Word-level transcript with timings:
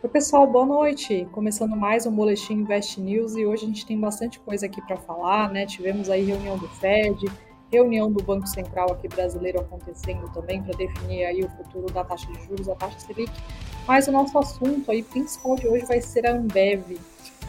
Oi, 0.00 0.08
pessoal, 0.08 0.46
boa 0.46 0.64
noite. 0.64 1.26
Começando 1.32 1.74
mais 1.74 2.06
um 2.06 2.12
Boletim 2.12 2.52
Invest 2.52 3.00
News 3.00 3.34
e 3.34 3.44
hoje 3.44 3.64
a 3.64 3.66
gente 3.66 3.84
tem 3.84 3.98
bastante 3.98 4.38
coisa 4.38 4.66
aqui 4.66 4.80
para 4.80 4.96
falar, 4.96 5.50
né? 5.50 5.66
Tivemos 5.66 6.08
aí 6.08 6.24
reunião 6.24 6.56
do 6.56 6.68
Fed, 6.68 7.26
reunião 7.68 8.08
do 8.08 8.22
Banco 8.22 8.46
Central 8.46 8.92
aqui 8.92 9.08
brasileiro 9.08 9.58
acontecendo 9.58 10.32
também 10.32 10.62
para 10.62 10.76
definir 10.76 11.24
aí 11.24 11.42
o 11.42 11.48
futuro 11.48 11.92
da 11.92 12.04
taxa 12.04 12.30
de 12.32 12.40
juros, 12.44 12.68
a 12.68 12.76
taxa 12.76 13.00
Selic. 13.00 13.32
Mas 13.88 14.06
o 14.06 14.12
nosso 14.12 14.38
assunto 14.38 14.88
aí 14.88 15.02
principal 15.02 15.56
de 15.56 15.66
hoje 15.66 15.84
vai 15.84 16.00
ser 16.00 16.28
a 16.28 16.32
Ambev. 16.32 16.96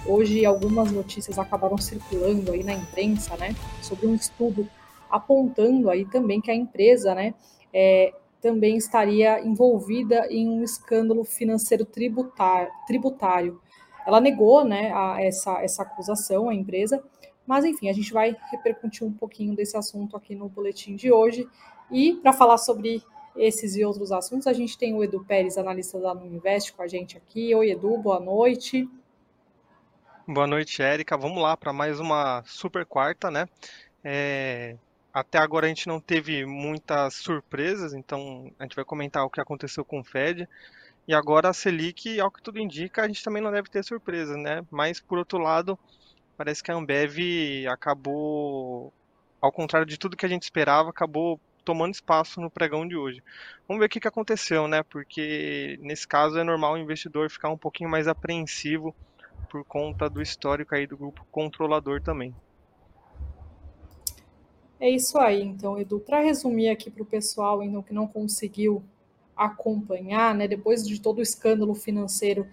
Hoje 0.07 0.43
algumas 0.43 0.91
notícias 0.91 1.37
acabaram 1.37 1.77
circulando 1.77 2.51
aí 2.51 2.63
na 2.63 2.73
imprensa, 2.73 3.37
né, 3.37 3.55
sobre 3.79 4.07
um 4.07 4.15
estudo 4.15 4.67
apontando 5.07 5.87
aí 5.87 6.03
também 6.03 6.41
que 6.41 6.49
a 6.49 6.55
empresa, 6.55 7.13
né, 7.13 7.35
é, 7.71 8.11
também 8.41 8.77
estaria 8.77 9.39
envolvida 9.45 10.27
em 10.29 10.47
um 10.47 10.63
escândalo 10.63 11.23
financeiro 11.23 11.85
tributário. 11.85 12.71
tributário. 12.87 13.61
Ela 14.05 14.21
negou 14.21 14.63
né, 14.63 14.91
a, 14.93 15.21
essa, 15.21 15.61
essa 15.61 15.83
acusação, 15.83 16.49
a 16.49 16.55
empresa, 16.55 17.03
mas 17.45 17.65
enfim, 17.65 17.89
a 17.89 17.93
gente 17.93 18.13
vai 18.13 18.35
repercutir 18.51 19.05
um 19.05 19.11
pouquinho 19.11 19.55
desse 19.55 19.75
assunto 19.75 20.15
aqui 20.15 20.35
no 20.35 20.47
boletim 20.47 20.95
de 20.95 21.11
hoje. 21.11 21.47
E 21.91 22.13
para 22.15 22.31
falar 22.31 22.57
sobre 22.57 23.03
esses 23.35 23.75
e 23.75 23.83
outros 23.83 24.11
assuntos, 24.11 24.47
a 24.47 24.53
gente 24.53 24.77
tem 24.77 24.93
o 24.93 25.03
Edu 25.03 25.23
Pérez, 25.25 25.57
analista 25.57 25.99
da 25.99 26.13
Nuninvest, 26.13 26.73
com 26.73 26.81
a 26.81 26.87
gente 26.87 27.17
aqui. 27.17 27.53
Oi, 27.53 27.71
Edu, 27.71 27.97
boa 27.97 28.19
noite. 28.19 28.89
Boa 30.27 30.45
noite, 30.45 30.81
Érica. 30.81 31.17
Vamos 31.17 31.41
lá 31.41 31.57
para 31.57 31.73
mais 31.73 31.99
uma 31.99 32.43
super 32.45 32.85
quarta, 32.85 33.31
né? 33.31 33.47
É, 34.03 34.77
até 35.13 35.37
agora 35.37 35.65
a 35.65 35.69
gente 35.69 35.87
não 35.87 35.99
teve 35.99 36.45
muitas 36.45 37.15
surpresas, 37.15 37.93
então 37.93 38.51
a 38.59 38.63
gente 38.63 38.75
vai 38.75 38.85
comentar 38.85 39.25
o 39.25 39.29
que 39.29 39.41
aconteceu 39.41 39.83
com 39.83 39.99
o 39.99 40.03
Fed. 40.03 40.47
E 41.07 41.13
agora 41.13 41.49
a 41.49 41.53
Selic, 41.53 42.19
ao 42.19 42.31
que 42.31 42.41
tudo 42.41 42.59
indica, 42.59 43.01
a 43.01 43.07
gente 43.07 43.23
também 43.23 43.41
não 43.41 43.51
deve 43.51 43.69
ter 43.69 43.83
surpresa, 43.83 44.37
né? 44.37 44.63
Mas 44.69 44.99
por 44.99 45.17
outro 45.17 45.39
lado, 45.39 45.77
parece 46.37 46.61
que 46.61 46.71
a 46.71 46.75
Ambev 46.75 47.17
acabou, 47.67 48.93
ao 49.41 49.51
contrário 49.51 49.87
de 49.87 49.97
tudo 49.97 50.15
que 50.15 50.25
a 50.25 50.29
gente 50.29 50.43
esperava, 50.43 50.89
acabou 50.89 51.39
tomando 51.65 51.93
espaço 51.93 52.39
no 52.39 52.49
pregão 52.49 52.87
de 52.87 52.95
hoje. 52.95 53.23
Vamos 53.67 53.79
ver 53.79 53.87
o 53.87 53.89
que, 53.89 53.99
que 53.99 54.07
aconteceu, 54.07 54.67
né? 54.67 54.83
Porque 54.83 55.77
nesse 55.81 56.07
caso 56.07 56.37
é 56.37 56.43
normal 56.43 56.73
o 56.73 56.77
investidor 56.77 57.29
ficar 57.29 57.49
um 57.49 57.57
pouquinho 57.57 57.89
mais 57.89 58.07
apreensivo 58.07 58.95
por 59.49 59.63
conta 59.65 60.09
do 60.09 60.21
histórico 60.21 60.75
aí 60.75 60.85
do 60.85 60.97
grupo 60.97 61.25
controlador 61.31 62.01
também. 62.01 62.33
É 64.79 64.89
isso 64.89 65.17
aí, 65.17 65.41
então, 65.41 65.77
Edu. 65.77 65.99
Para 65.99 66.21
resumir 66.21 66.69
aqui 66.69 66.89
para 66.89 67.03
o 67.03 67.05
pessoal 67.05 67.61
então, 67.61 67.83
que 67.83 67.93
não 67.93 68.07
conseguiu 68.07 68.81
acompanhar, 69.35 70.33
né, 70.33 70.47
depois 70.47 70.87
de 70.87 71.01
todo 71.01 71.19
o 71.19 71.21
escândalo 71.21 71.75
financeiro 71.75 72.47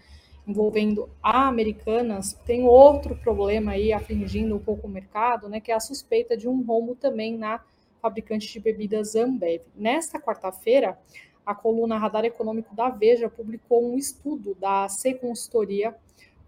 envolvendo 0.46 1.08
a 1.22 1.46
Americanas, 1.48 2.32
tem 2.44 2.64
outro 2.64 3.16
problema 3.16 3.72
aí 3.72 3.92
afligindo 3.92 4.54
um 4.54 4.58
pouco 4.60 4.86
o 4.86 4.90
mercado, 4.90 5.48
né, 5.48 5.60
que 5.60 5.72
é 5.72 5.74
a 5.74 5.80
suspeita 5.80 6.36
de 6.36 6.48
um 6.48 6.62
rombo 6.62 6.94
também 6.94 7.36
na 7.36 7.60
fabricante 8.00 8.52
de 8.52 8.60
bebidas 8.60 9.16
Ambev. 9.16 9.62
Nesta 9.74 10.20
quarta-feira, 10.20 10.98
a 11.44 11.54
coluna 11.54 11.98
Radar 11.98 12.24
Econômico 12.24 12.74
da 12.74 12.88
Veja 12.88 13.28
publicou 13.28 13.84
um 13.84 13.96
estudo 13.96 14.54
da 14.54 14.88
C 14.88 15.14
Consultoria 15.14 15.94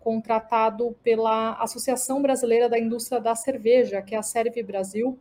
contratado 0.01 0.97
pela 1.03 1.55
Associação 1.55 2.23
Brasileira 2.23 2.69
da 2.69 2.79
Indústria 2.79 3.20
da 3.20 3.35
Cerveja, 3.35 4.03
que 4.03 4.15
é 4.15 4.19
a 4.19 4.23
Serve 4.23 4.63
Brasil, 4.63 5.19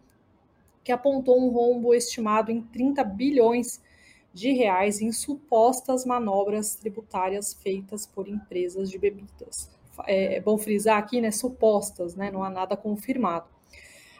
que 0.87 0.91
apontou 0.93 1.37
um 1.37 1.49
rombo 1.49 1.93
estimado 1.93 2.49
em 2.49 2.61
30 2.61 3.03
bilhões 3.03 3.81
de 4.33 4.53
reais 4.53 5.01
em 5.01 5.11
supostas 5.11 6.05
manobras 6.05 6.75
tributárias 6.75 7.53
feitas 7.53 8.05
por 8.05 8.25
empresas 8.25 8.89
de 8.89 8.97
bebidas. 8.97 9.69
É, 10.05 10.35
é 10.35 10.39
bom 10.39 10.57
frisar 10.57 10.97
aqui, 10.97 11.19
né, 11.19 11.29
supostas, 11.29 12.15
né, 12.15 12.31
não 12.31 12.41
há 12.41 12.49
nada 12.49 12.77
confirmado. 12.77 13.47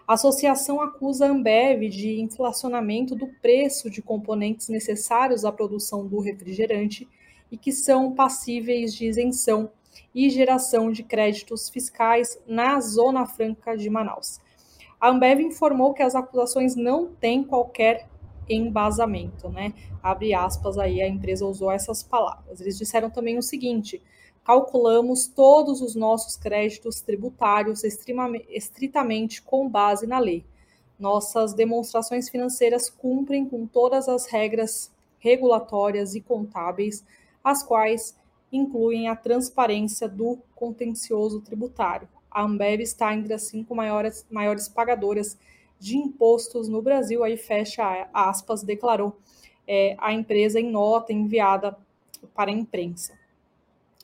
A 0.06 0.16
associação 0.16 0.82
acusa 0.82 1.26
a 1.26 1.30
Ambev 1.30 1.88
de 1.88 2.20
inflacionamento 2.20 3.16
do 3.16 3.28
preço 3.42 3.90
de 3.90 4.02
componentes 4.02 4.68
necessários 4.68 5.46
à 5.46 5.54
produção 5.54 6.06
do 6.06 6.20
refrigerante 6.20 7.08
e 7.50 7.56
que 7.56 7.72
são 7.72 8.12
passíveis 8.14 8.94
de 8.94 9.06
isenção 9.06 9.72
e 10.14 10.30
geração 10.30 10.92
de 10.92 11.02
créditos 11.02 11.70
fiscais 11.70 12.38
na 12.46 12.78
Zona 12.82 13.26
Franca 13.26 13.78
de 13.78 13.90
Manaus. 13.90 14.42
A 15.00 15.10
Ambev 15.10 15.42
informou 15.42 15.94
que 15.94 16.02
as 16.02 16.16
acusações 16.16 16.76
não 16.76 17.08
têm 17.08 17.44
qualquer 17.44 18.08
embasamento, 18.50 19.50
né? 19.50 19.74
Abre 20.02 20.34
aspas 20.34 20.78
aí, 20.78 21.02
a 21.02 21.08
empresa 21.08 21.46
usou 21.46 21.72
essas 21.72 22.02
palavras. 22.02 22.60
Eles 22.60 22.78
disseram 22.78 23.10
também 23.10 23.38
o 23.38 23.44
seguinte: 23.44 24.02
calculamos 24.44 25.28
todos 25.28 25.82
os 25.82 25.96
nossos 25.96 26.36
créditos 26.36 27.02
tributários 27.02 27.84
estritamente 27.84 29.42
com 29.42 29.70
base 29.70 30.08
na 30.08 30.18
lei. 30.18 30.46
Nossas 30.98 31.54
demonstrações 31.54 32.28
financeiras 32.28 32.90
cumprem 32.90 33.46
com 33.46 33.68
todas 33.68 34.10
as 34.10 34.26
regras 34.26 34.92
regulatórias 35.20 36.16
e 36.16 36.22
contábeis, 36.22 37.06
as 37.44 37.62
quais 37.62 38.18
incluem 38.52 39.10
a 39.10 39.16
transparência 39.16 40.08
do 40.08 40.40
contencioso 40.56 41.42
tributário, 41.42 42.08
a 42.38 42.44
Ambev 42.44 42.82
está 42.82 43.16
entre 43.16 43.34
as 43.34 43.44
cinco 43.44 43.74
maiores, 43.74 44.24
maiores 44.30 44.70
pagadoras 44.70 45.40
de 45.80 45.98
impostos 45.98 46.68
no 46.68 46.84
Brasil, 46.84 47.24
aí 47.24 47.36
fecha 47.36 48.08
aspas, 48.14 48.62
declarou 48.62 49.18
é, 49.68 49.96
a 49.98 50.14
empresa 50.14 50.60
em 50.60 50.70
nota 50.70 51.12
enviada 51.12 51.76
para 52.36 52.52
a 52.52 52.54
imprensa. 52.54 53.18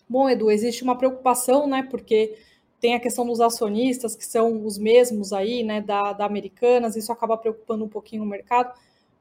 Bom, 0.09 0.27
Edu, 0.27 0.49
existe 0.49 0.83
uma 0.83 0.97
preocupação, 0.97 1.67
né, 1.67 1.83
porque 1.83 2.35
tem 2.79 2.95
a 2.95 2.99
questão 2.99 3.23
dos 3.23 3.39
acionistas, 3.39 4.15
que 4.15 4.25
são 4.25 4.65
os 4.65 4.79
mesmos 4.79 5.31
aí, 5.31 5.63
né, 5.63 5.79
da, 5.79 6.11
da 6.13 6.25
Americanas, 6.25 6.95
isso 6.95 7.11
acaba 7.11 7.37
preocupando 7.37 7.85
um 7.85 7.89
pouquinho 7.89 8.23
o 8.23 8.25
mercado, 8.25 8.73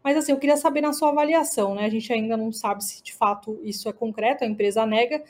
mas 0.03 0.17
assim, 0.17 0.33
eu 0.33 0.39
queria 0.39 0.57
saber 0.57 0.81
na 0.81 0.95
sua 0.95 1.11
avaliação, 1.11 1.75
né, 1.75 1.85
a 1.85 1.91
gente 1.91 2.11
ainda 2.11 2.35
não 2.35 2.51
sabe 2.51 2.83
se 2.83 3.03
de 3.03 3.13
fato 3.13 3.61
isso 3.63 3.91
é 3.91 3.93
concreto, 3.93 4.43
a 4.43 4.47
empresa 4.47 4.87
nega, 4.87 5.23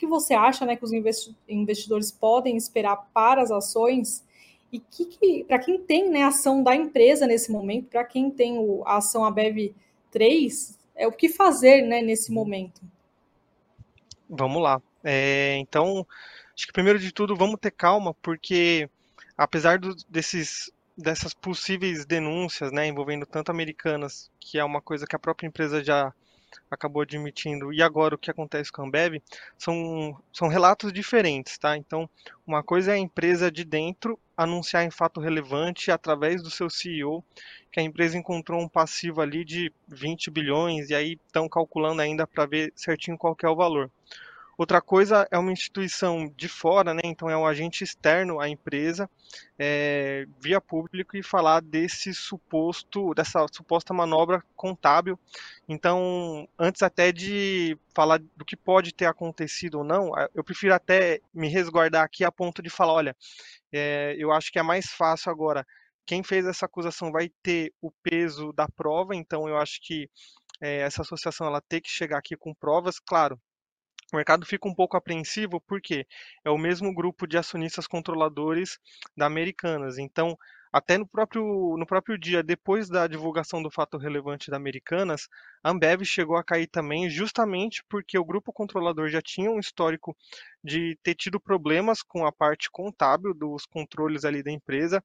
que 0.00 0.06
você 0.06 0.32
acha 0.32 0.64
né, 0.64 0.76
que 0.76 0.84
os 0.84 0.92
investidores 1.46 2.10
podem 2.10 2.56
esperar 2.56 2.96
para 3.12 3.42
as 3.42 3.50
ações 3.50 4.24
e 4.72 4.78
que, 4.78 5.04
que 5.04 5.44
para 5.44 5.58
quem 5.58 5.78
tem 5.78 6.08
né, 6.08 6.22
ação 6.22 6.62
da 6.62 6.74
empresa 6.74 7.26
nesse 7.26 7.52
momento, 7.52 7.88
para 7.88 8.02
quem 8.02 8.30
tem 8.30 8.56
o, 8.56 8.82
a 8.86 8.96
ação 8.96 9.26
ABEV 9.26 9.74
3, 10.10 10.78
é 10.96 11.06
o 11.06 11.12
que 11.12 11.28
fazer 11.28 11.82
né, 11.82 12.00
nesse 12.00 12.32
momento? 12.32 12.80
Vamos 14.26 14.62
lá. 14.62 14.80
É, 15.04 15.58
então, 15.58 16.06
acho 16.56 16.66
que 16.66 16.72
primeiro 16.72 16.98
de 16.98 17.12
tudo, 17.12 17.36
vamos 17.36 17.60
ter 17.60 17.70
calma, 17.70 18.14
porque 18.22 18.88
apesar 19.36 19.78
do, 19.78 19.94
desses, 20.08 20.72
dessas 20.96 21.34
possíveis 21.34 22.06
denúncias 22.06 22.72
né, 22.72 22.86
envolvendo 22.86 23.26
tanto 23.26 23.50
americanas, 23.50 24.30
que 24.40 24.58
é 24.58 24.64
uma 24.64 24.80
coisa 24.80 25.06
que 25.06 25.14
a 25.14 25.18
própria 25.18 25.46
empresa 25.46 25.84
já 25.84 26.10
acabou 26.70 27.02
admitindo 27.02 27.72
e 27.72 27.82
agora 27.82 28.14
o 28.14 28.18
que 28.18 28.30
acontece 28.30 28.70
com 28.70 28.82
a 28.82 28.84
Ambev 28.86 29.22
são, 29.58 30.16
são 30.32 30.48
relatos 30.48 30.92
diferentes, 30.92 31.58
tá? 31.58 31.76
Então, 31.76 32.08
uma 32.46 32.62
coisa 32.62 32.92
é 32.92 32.94
a 32.94 32.98
empresa 32.98 33.50
de 33.50 33.64
dentro 33.64 34.18
anunciar 34.36 34.84
em 34.84 34.90
fato 34.90 35.20
relevante 35.20 35.90
através 35.90 36.42
do 36.42 36.50
seu 36.50 36.70
CEO 36.70 37.24
que 37.70 37.78
a 37.78 37.82
empresa 37.82 38.18
encontrou 38.18 38.60
um 38.60 38.68
passivo 38.68 39.20
ali 39.20 39.44
de 39.44 39.72
20 39.88 40.30
bilhões 40.30 40.90
e 40.90 40.94
aí 40.94 41.18
estão 41.26 41.48
calculando 41.48 42.02
ainda 42.02 42.26
para 42.26 42.46
ver 42.46 42.72
certinho 42.74 43.18
qual 43.18 43.36
é 43.42 43.48
o 43.48 43.56
valor. 43.56 43.90
Outra 44.60 44.82
coisa 44.82 45.26
é 45.30 45.38
uma 45.38 45.52
instituição 45.52 46.30
de 46.36 46.46
fora, 46.46 46.92
né? 46.92 47.00
então 47.04 47.30
é 47.30 47.34
um 47.34 47.46
agente 47.46 47.82
externo 47.82 48.38
à 48.38 48.46
empresa, 48.46 49.08
é, 49.58 50.26
via 50.38 50.60
público 50.60 51.16
e 51.16 51.22
falar 51.22 51.62
desse 51.62 52.12
suposto, 52.12 53.14
dessa 53.14 53.46
suposta 53.50 53.94
manobra 53.94 54.44
contábil. 54.54 55.18
Então, 55.66 56.46
antes 56.58 56.82
até 56.82 57.10
de 57.10 57.74
falar 57.94 58.18
do 58.36 58.44
que 58.44 58.54
pode 58.54 58.92
ter 58.92 59.06
acontecido 59.06 59.78
ou 59.78 59.84
não, 59.84 60.12
eu 60.34 60.44
prefiro 60.44 60.74
até 60.74 61.22
me 61.32 61.48
resguardar 61.48 62.04
aqui 62.04 62.22
a 62.22 62.30
ponto 62.30 62.60
de 62.60 62.68
falar, 62.68 62.92
olha, 62.92 63.16
é, 63.72 64.14
eu 64.18 64.30
acho 64.30 64.52
que 64.52 64.58
é 64.58 64.62
mais 64.62 64.90
fácil 64.90 65.32
agora. 65.32 65.66
Quem 66.04 66.22
fez 66.22 66.44
essa 66.44 66.66
acusação 66.66 67.10
vai 67.10 67.30
ter 67.42 67.72
o 67.80 67.90
peso 67.90 68.52
da 68.52 68.68
prova, 68.68 69.16
então 69.16 69.48
eu 69.48 69.56
acho 69.56 69.80
que 69.80 70.06
é, 70.60 70.80
essa 70.80 71.00
associação 71.00 71.46
ela 71.46 71.62
tem 71.62 71.80
que 71.80 71.88
chegar 71.88 72.18
aqui 72.18 72.36
com 72.36 72.52
provas, 72.52 72.98
claro, 72.98 73.40
o 74.12 74.16
mercado 74.16 74.44
fica 74.46 74.68
um 74.68 74.74
pouco 74.74 74.96
apreensivo 74.96 75.60
porque 75.60 76.06
é 76.44 76.50
o 76.50 76.58
mesmo 76.58 76.92
grupo 76.94 77.26
de 77.26 77.38
acionistas 77.38 77.86
controladores 77.86 78.78
da 79.16 79.26
Americanas. 79.26 79.98
Então, 79.98 80.36
até 80.72 80.96
no 80.96 81.06
próprio, 81.06 81.76
no 81.76 81.84
próprio 81.84 82.16
dia, 82.16 82.42
depois 82.42 82.88
da 82.88 83.06
divulgação 83.06 83.60
do 83.60 83.70
fato 83.70 83.98
relevante 83.98 84.50
da 84.50 84.56
Americanas, 84.56 85.28
a 85.64 85.70
Ambev 85.70 86.04
chegou 86.04 86.36
a 86.36 86.44
cair 86.44 86.68
também, 86.68 87.10
justamente 87.10 87.82
porque 87.88 88.16
o 88.16 88.24
grupo 88.24 88.52
controlador 88.52 89.08
já 89.08 89.20
tinha 89.20 89.50
um 89.50 89.58
histórico 89.58 90.16
de 90.62 90.96
ter 91.02 91.16
tido 91.16 91.40
problemas 91.40 92.02
com 92.02 92.24
a 92.24 92.30
parte 92.30 92.70
contábil 92.70 93.34
dos 93.34 93.66
controles 93.66 94.24
ali 94.24 94.42
da 94.44 94.52
empresa, 94.52 95.02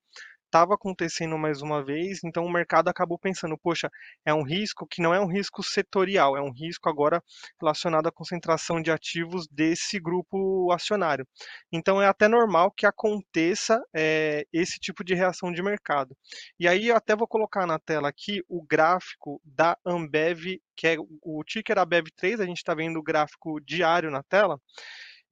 estava 0.55 0.75
acontecendo 0.75 1.37
mais 1.37 1.61
uma 1.61 1.83
vez, 1.83 2.23
então 2.23 2.45
o 2.45 2.49
mercado 2.49 2.87
acabou 2.87 3.19
pensando, 3.19 3.57
poxa, 3.57 3.91
é 4.25 4.33
um 4.33 4.41
risco 4.41 4.87
que 4.87 5.01
não 5.01 5.13
é 5.13 5.19
um 5.19 5.27
risco 5.27 5.61
setorial, 5.61 6.37
é 6.37 6.41
um 6.41 6.49
risco 6.49 6.87
agora 6.87 7.21
relacionado 7.59 8.07
à 8.07 8.11
concentração 8.11 8.81
de 8.81 8.89
ativos 8.89 9.49
desse 9.51 9.99
grupo 9.99 10.71
acionário. 10.71 11.27
Então 11.69 12.01
é 12.01 12.07
até 12.07 12.29
normal 12.29 12.71
que 12.71 12.85
aconteça 12.85 13.83
é, 13.93 14.47
esse 14.53 14.79
tipo 14.79 15.03
de 15.03 15.13
reação 15.13 15.51
de 15.51 15.61
mercado. 15.61 16.15
E 16.57 16.69
aí 16.69 16.87
eu 16.87 16.95
até 16.95 17.17
vou 17.17 17.27
colocar 17.27 17.67
na 17.67 17.77
tela 17.77 18.07
aqui 18.07 18.41
o 18.47 18.63
gráfico 18.65 19.41
da 19.43 19.77
Ambev, 19.85 20.61
que 20.73 20.87
é 20.87 20.95
o 21.21 21.43
ticker 21.43 21.75
ABEV3, 21.75 22.39
a 22.39 22.45
gente 22.45 22.57
está 22.59 22.73
vendo 22.73 22.97
o 22.97 23.03
gráfico 23.03 23.59
diário 23.59 24.09
na 24.09 24.23
tela. 24.23 24.57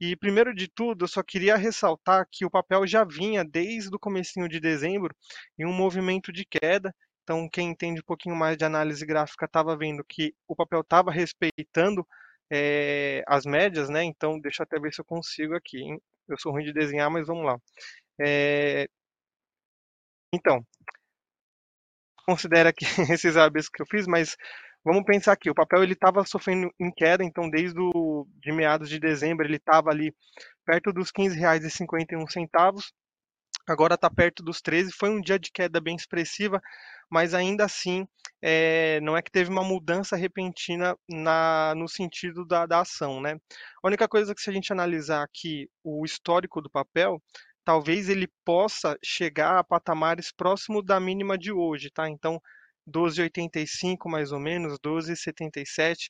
E 0.05 0.17
primeiro 0.17 0.53
de 0.53 0.67
tudo, 0.67 1.05
eu 1.05 1.07
só 1.07 1.23
queria 1.23 1.55
ressaltar 1.55 2.27
que 2.29 2.45
o 2.45 2.49
papel 2.49 2.85
já 2.85 3.05
vinha 3.05 3.41
desde 3.41 3.95
o 3.95 3.97
comecinho 3.97 4.49
de 4.49 4.59
dezembro 4.59 5.15
em 5.57 5.65
um 5.65 5.71
movimento 5.71 6.29
de 6.29 6.43
queda. 6.43 6.93
Então, 7.23 7.47
quem 7.47 7.69
entende 7.69 8.01
um 8.01 8.03
pouquinho 8.03 8.35
mais 8.35 8.57
de 8.57 8.65
análise 8.65 9.05
gráfica 9.05 9.45
estava 9.45 9.77
vendo 9.77 10.03
que 10.03 10.35
o 10.45 10.57
papel 10.57 10.81
estava 10.81 11.09
respeitando 11.09 12.05
é, 12.51 13.23
as 13.25 13.45
médias, 13.45 13.87
né? 13.87 14.03
Então, 14.03 14.37
deixa 14.41 14.63
eu 14.63 14.65
até 14.65 14.77
ver 14.77 14.93
se 14.93 14.99
eu 14.99 15.05
consigo 15.05 15.55
aqui. 15.55 15.77
Hein? 15.77 16.01
Eu 16.27 16.37
sou 16.37 16.51
ruim 16.51 16.65
de 16.65 16.73
desenhar, 16.73 17.09
mas 17.09 17.25
vamos 17.25 17.45
lá. 17.45 17.57
É... 18.19 18.89
Então, 20.33 20.65
considera 22.25 22.73
que 22.73 22.83
esses 23.09 23.37
hábitos 23.37 23.69
que 23.69 23.81
eu 23.81 23.85
fiz, 23.85 24.05
mas 24.05 24.35
Vamos 24.85 25.03
pensar 25.05 25.31
aqui, 25.31 25.49
o 25.49 25.55
papel 25.55 25.81
ele 25.81 25.93
estava 25.93 26.25
sofrendo 26.25 26.69
em 26.77 26.91
queda, 26.91 27.23
então 27.23 27.49
desde 27.49 27.79
o, 27.79 28.27
de 28.41 28.51
meados 28.51 28.89
de 28.89 28.99
dezembro 28.99 29.45
ele 29.45 29.55
estava 29.55 29.89
ali 29.89 30.13
perto 30.65 30.91
dos 30.91 31.09
R$ 31.15 31.29
15,51, 31.29 32.81
agora 33.65 33.95
está 33.95 34.09
perto 34.09 34.43
dos 34.43 34.61
13. 34.61 34.91
Foi 34.91 35.09
um 35.09 35.21
dia 35.21 35.39
de 35.39 35.51
queda 35.51 35.79
bem 35.79 35.95
expressiva, 35.95 36.61
mas 37.09 37.33
ainda 37.33 37.63
assim 37.63 38.05
é, 38.41 38.99
não 38.99 39.15
é 39.15 39.21
que 39.21 39.31
teve 39.31 39.49
uma 39.49 39.63
mudança 39.63 40.17
repentina 40.17 40.97
na, 41.09 41.73
no 41.77 41.87
sentido 41.87 42.45
da, 42.45 42.65
da 42.65 42.81
ação, 42.81 43.21
né? 43.21 43.37
A 43.81 43.87
única 43.87 44.05
coisa 44.05 44.35
que 44.35 44.41
se 44.41 44.49
a 44.49 44.53
gente 44.53 44.73
analisar 44.73 45.23
aqui 45.23 45.69
o 45.81 46.03
histórico 46.03 46.61
do 46.61 46.69
papel, 46.69 47.21
talvez 47.63 48.09
ele 48.09 48.27
possa 48.43 48.97
chegar 49.01 49.59
a 49.59 49.63
patamares 49.63 50.29
próximo 50.29 50.83
da 50.83 50.99
mínima 50.99 51.37
de 51.37 51.53
hoje, 51.53 51.89
tá? 51.89 52.09
Então 52.09 52.41
12,85 52.87 54.09
mais 54.09 54.31
ou 54.31 54.39
menos, 54.39 54.77
12,77. 54.79 56.09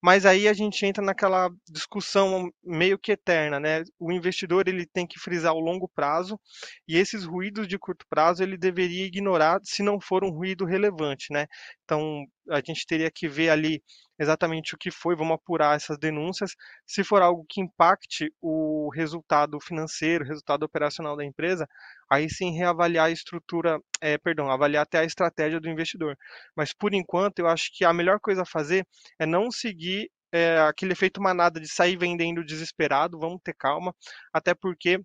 Mas 0.00 0.24
aí 0.24 0.46
a 0.46 0.52
gente 0.52 0.86
entra 0.86 1.04
naquela 1.04 1.50
discussão 1.68 2.50
meio 2.62 2.96
que 2.98 3.12
eterna, 3.12 3.58
né? 3.58 3.82
O 3.98 4.12
investidor 4.12 4.68
ele 4.68 4.86
tem 4.86 5.04
que 5.06 5.18
frisar 5.18 5.52
o 5.54 5.60
longo 5.60 5.88
prazo 5.88 6.38
e 6.86 6.96
esses 6.96 7.24
ruídos 7.24 7.66
de 7.66 7.76
curto 7.78 8.06
prazo 8.08 8.42
ele 8.42 8.56
deveria 8.56 9.06
ignorar 9.06 9.58
se 9.64 9.82
não 9.82 10.00
for 10.00 10.22
um 10.22 10.30
ruído 10.30 10.64
relevante, 10.64 11.32
né? 11.32 11.46
Então 11.84 12.24
a 12.48 12.60
gente 12.64 12.86
teria 12.86 13.10
que 13.10 13.28
ver 13.28 13.50
ali 13.50 13.82
exatamente 14.18 14.74
o 14.74 14.78
que 14.78 14.90
foi, 14.90 15.14
vamos 15.14 15.34
apurar 15.34 15.76
essas 15.76 15.98
denúncias. 15.98 16.54
Se 16.86 17.04
for 17.04 17.22
algo 17.22 17.44
que 17.48 17.60
impacte 17.60 18.32
o 18.40 18.90
resultado 18.94 19.58
financeiro, 19.60 20.24
o 20.24 20.28
resultado 20.28 20.64
operacional 20.64 21.16
da 21.16 21.24
empresa, 21.24 21.68
aí 22.10 22.28
sim 22.28 22.52
reavaliar 22.56 23.06
a 23.06 23.10
estrutura, 23.10 23.80
é, 24.00 24.18
perdão, 24.18 24.50
avaliar 24.50 24.82
até 24.82 24.98
a 24.98 25.04
estratégia 25.04 25.60
do 25.60 25.68
investidor. 25.68 26.16
Mas 26.56 26.72
por 26.72 26.94
enquanto 26.94 27.38
eu 27.40 27.46
acho 27.46 27.70
que 27.72 27.84
a 27.84 27.92
melhor 27.92 28.20
coisa 28.20 28.42
a 28.42 28.46
fazer 28.46 28.86
é 29.18 29.26
não 29.26 29.50
seguir 29.50 30.10
é, 30.32 30.58
aquele 30.60 30.92
efeito 30.92 31.22
manada 31.22 31.60
de 31.60 31.68
sair 31.68 31.96
vendendo 31.96 32.44
desesperado, 32.44 33.18
vamos 33.18 33.40
ter 33.42 33.54
calma, 33.54 33.94
até 34.32 34.54
porque 34.54 35.00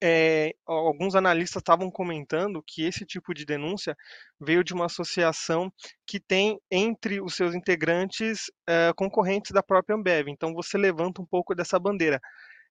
é, 0.00 0.52
alguns 0.66 1.14
analistas 1.14 1.60
estavam 1.60 1.90
comentando 1.90 2.62
que 2.66 2.84
esse 2.84 3.04
tipo 3.04 3.34
de 3.34 3.44
denúncia 3.44 3.96
veio 4.40 4.64
de 4.64 4.72
uma 4.72 4.86
associação 4.86 5.72
que 6.06 6.20
tem 6.20 6.58
entre 6.70 7.20
os 7.20 7.34
seus 7.34 7.54
integrantes 7.54 8.50
é, 8.68 8.92
concorrentes 8.96 9.52
da 9.52 9.62
própria 9.62 9.96
Ambev. 9.96 10.28
Então 10.28 10.54
você 10.54 10.78
levanta 10.78 11.20
um 11.20 11.26
pouco 11.26 11.54
dessa 11.54 11.78
bandeira. 11.78 12.20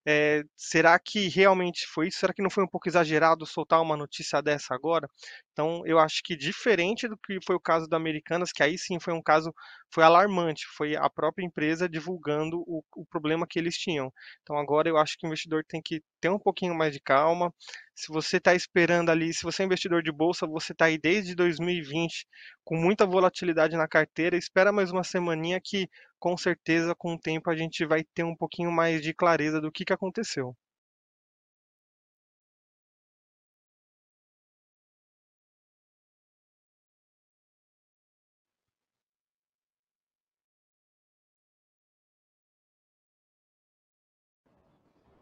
É, 0.07 0.43
será 0.57 0.97
que 0.99 1.27
realmente 1.27 1.85
foi 1.87 2.07
isso? 2.07 2.19
Será 2.19 2.33
que 2.33 2.41
não 2.41 2.49
foi 2.49 2.63
um 2.63 2.67
pouco 2.67 2.89
exagerado 2.89 3.45
soltar 3.45 3.81
uma 3.81 3.95
notícia 3.95 4.41
dessa 4.41 4.73
agora? 4.73 5.07
Então, 5.53 5.83
eu 5.85 5.99
acho 5.99 6.21
que 6.23 6.35
diferente 6.35 7.07
do 7.07 7.17
que 7.17 7.39
foi 7.45 7.55
o 7.55 7.59
caso 7.59 7.87
da 7.87 7.97
Americanas, 7.97 8.51
que 8.51 8.63
aí 8.63 8.77
sim 8.77 8.99
foi 8.99 9.13
um 9.13 9.21
caso, 9.21 9.53
foi 9.93 10.03
alarmante, 10.03 10.65
foi 10.75 10.95
a 10.95 11.09
própria 11.09 11.45
empresa 11.45 11.87
divulgando 11.87 12.61
o, 12.67 12.83
o 12.95 13.05
problema 13.05 13.45
que 13.47 13.59
eles 13.59 13.77
tinham. 13.77 14.11
Então, 14.41 14.57
agora 14.57 14.89
eu 14.89 14.97
acho 14.97 15.17
que 15.17 15.25
o 15.25 15.27
investidor 15.27 15.63
tem 15.67 15.81
que 15.81 16.01
ter 16.19 16.29
um 16.29 16.39
pouquinho 16.39 16.73
mais 16.75 16.93
de 16.93 16.99
calma. 16.99 17.53
Se 17.95 18.11
você 18.11 18.37
está 18.37 18.53
esperando 18.53 19.09
ali, 19.09 19.33
se 19.33 19.43
você 19.43 19.63
é 19.63 19.65
investidor 19.65 20.03
de 20.03 20.11
bolsa, 20.11 20.45
você 20.47 20.73
está 20.73 20.85
aí 20.85 20.97
desde 20.97 21.35
2020 21.35 22.25
com 22.63 22.75
muita 22.75 23.05
volatilidade 23.05 23.77
na 23.77 23.87
carteira, 23.87 24.35
espera 24.37 24.71
mais 24.71 24.91
uma 24.91 25.03
semaninha 25.03 25.59
que 25.63 25.87
com 26.19 26.35
certeza 26.37 26.93
com 26.95 27.13
o 27.13 27.19
tempo 27.19 27.49
a 27.49 27.55
gente 27.55 27.85
vai 27.85 28.03
ter 28.13 28.23
um 28.23 28.35
pouquinho 28.35 28.71
mais 28.71 29.01
de 29.01 29.13
clareza 29.13 29.61
do 29.61 29.71
que, 29.71 29.85
que 29.85 29.93
aconteceu. 29.93 30.55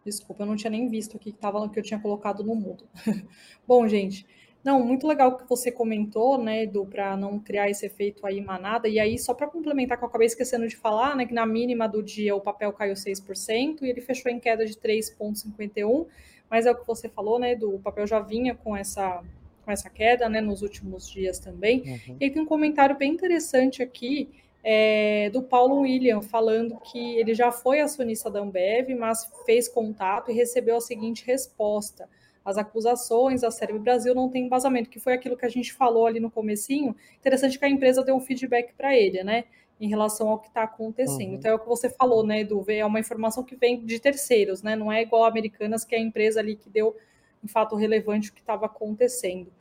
Desculpa, 0.05 0.43
eu 0.43 0.47
não 0.47 0.55
tinha 0.55 0.71
nem 0.71 0.87
visto 0.87 1.17
aqui 1.17 1.31
que, 1.31 1.37
tava, 1.37 1.67
que 1.69 1.77
eu 1.77 1.83
tinha 1.83 1.99
colocado 1.99 2.43
no 2.43 2.55
mudo. 2.55 2.85
Bom, 3.67 3.87
gente, 3.87 4.25
não, 4.63 4.83
muito 4.83 5.07
legal 5.07 5.37
que 5.37 5.47
você 5.47 5.71
comentou, 5.71 6.37
né, 6.37 6.65
do 6.65 6.85
para 6.85 7.15
não 7.15 7.39
criar 7.39 7.69
esse 7.69 7.85
efeito 7.85 8.25
aí 8.25 8.41
manada. 8.41 8.87
E 8.87 8.99
aí, 8.99 9.17
só 9.17 9.33
para 9.33 9.47
complementar, 9.47 9.97
que 9.97 10.03
eu 10.03 10.07
acabei 10.07 10.27
esquecendo 10.27 10.67
de 10.67 10.75
falar, 10.75 11.15
né, 11.15 11.25
que 11.25 11.33
na 11.33 11.45
mínima 11.45 11.87
do 11.87 12.03
dia 12.03 12.35
o 12.35 12.41
papel 12.41 12.71
caiu 12.73 12.95
6% 12.95 13.81
e 13.81 13.89
ele 13.89 14.01
fechou 14.01 14.31
em 14.31 14.39
queda 14.39 14.65
de 14.65 14.75
3,51, 14.75 16.05
mas 16.49 16.65
é 16.65 16.71
o 16.71 16.75
que 16.75 16.85
você 16.85 17.07
falou, 17.07 17.39
né, 17.39 17.55
do 17.55 17.79
papel 17.79 18.05
já 18.05 18.19
vinha 18.19 18.53
com 18.55 18.75
essa 18.75 19.23
com 19.65 19.71
essa 19.71 19.89
queda, 19.89 20.27
né, 20.27 20.41
nos 20.41 20.63
últimos 20.63 21.07
dias 21.07 21.37
também. 21.37 21.81
Uhum. 21.81 22.17
E 22.19 22.23
aí 22.23 22.31
tem 22.31 22.41
um 22.41 22.45
comentário 22.45 22.97
bem 22.97 23.13
interessante 23.13 23.83
aqui 23.83 24.27
é, 24.63 25.29
do 25.29 25.41
Paulo 25.41 25.81
William, 25.81 26.21
falando 26.21 26.79
que 26.79 27.17
ele 27.17 27.33
já 27.33 27.51
foi 27.51 27.79
acionista 27.79 28.29
da 28.29 28.39
Ambev, 28.39 28.89
mas 28.95 29.29
fez 29.45 29.67
contato 29.67 30.31
e 30.31 30.33
recebeu 30.33 30.77
a 30.77 30.81
seguinte 30.81 31.25
resposta. 31.25 32.09
As 32.43 32.57
acusações 32.57 33.41
da 33.41 33.51
Cérebro 33.51 33.81
Brasil 33.81 34.15
não 34.15 34.29
têm 34.29 34.45
embasamento, 34.45 34.89
que 34.89 34.99
foi 34.99 35.13
aquilo 35.13 35.37
que 35.37 35.45
a 35.45 35.49
gente 35.49 35.73
falou 35.73 36.05
ali 36.05 36.19
no 36.19 36.31
comecinho. 36.31 36.95
Interessante 37.19 37.59
que 37.59 37.65
a 37.65 37.69
empresa 37.69 38.03
deu 38.03 38.15
um 38.15 38.19
feedback 38.19 38.73
para 38.73 38.95
ele, 38.95 39.23
né? 39.23 39.45
Em 39.79 39.87
relação 39.87 40.29
ao 40.29 40.39
que 40.39 40.47
está 40.47 40.63
acontecendo. 40.63 41.29
Uhum. 41.29 41.35
Então 41.35 41.51
é 41.51 41.53
o 41.53 41.59
que 41.59 41.67
você 41.67 41.89
falou, 41.89 42.25
né, 42.25 42.41
Edu? 42.41 42.65
É 42.67 42.85
uma 42.85 42.99
informação 42.99 43.43
que 43.43 43.55
vem 43.55 43.85
de 43.85 43.99
terceiros, 43.99 44.63
né? 44.63 44.75
Não 44.75 44.91
é 44.91 45.01
igual 45.01 45.25
a 45.25 45.27
Americanas, 45.27 45.85
que 45.85 45.95
é 45.95 45.99
a 45.99 46.01
empresa 46.01 46.39
ali 46.39 46.55
que 46.55 46.69
deu 46.69 46.95
um 47.43 47.47
fato 47.47 47.75
relevante 47.75 48.29
o 48.29 48.33
que 48.33 48.41
estava 48.41 48.65
acontecendo. 48.65 49.51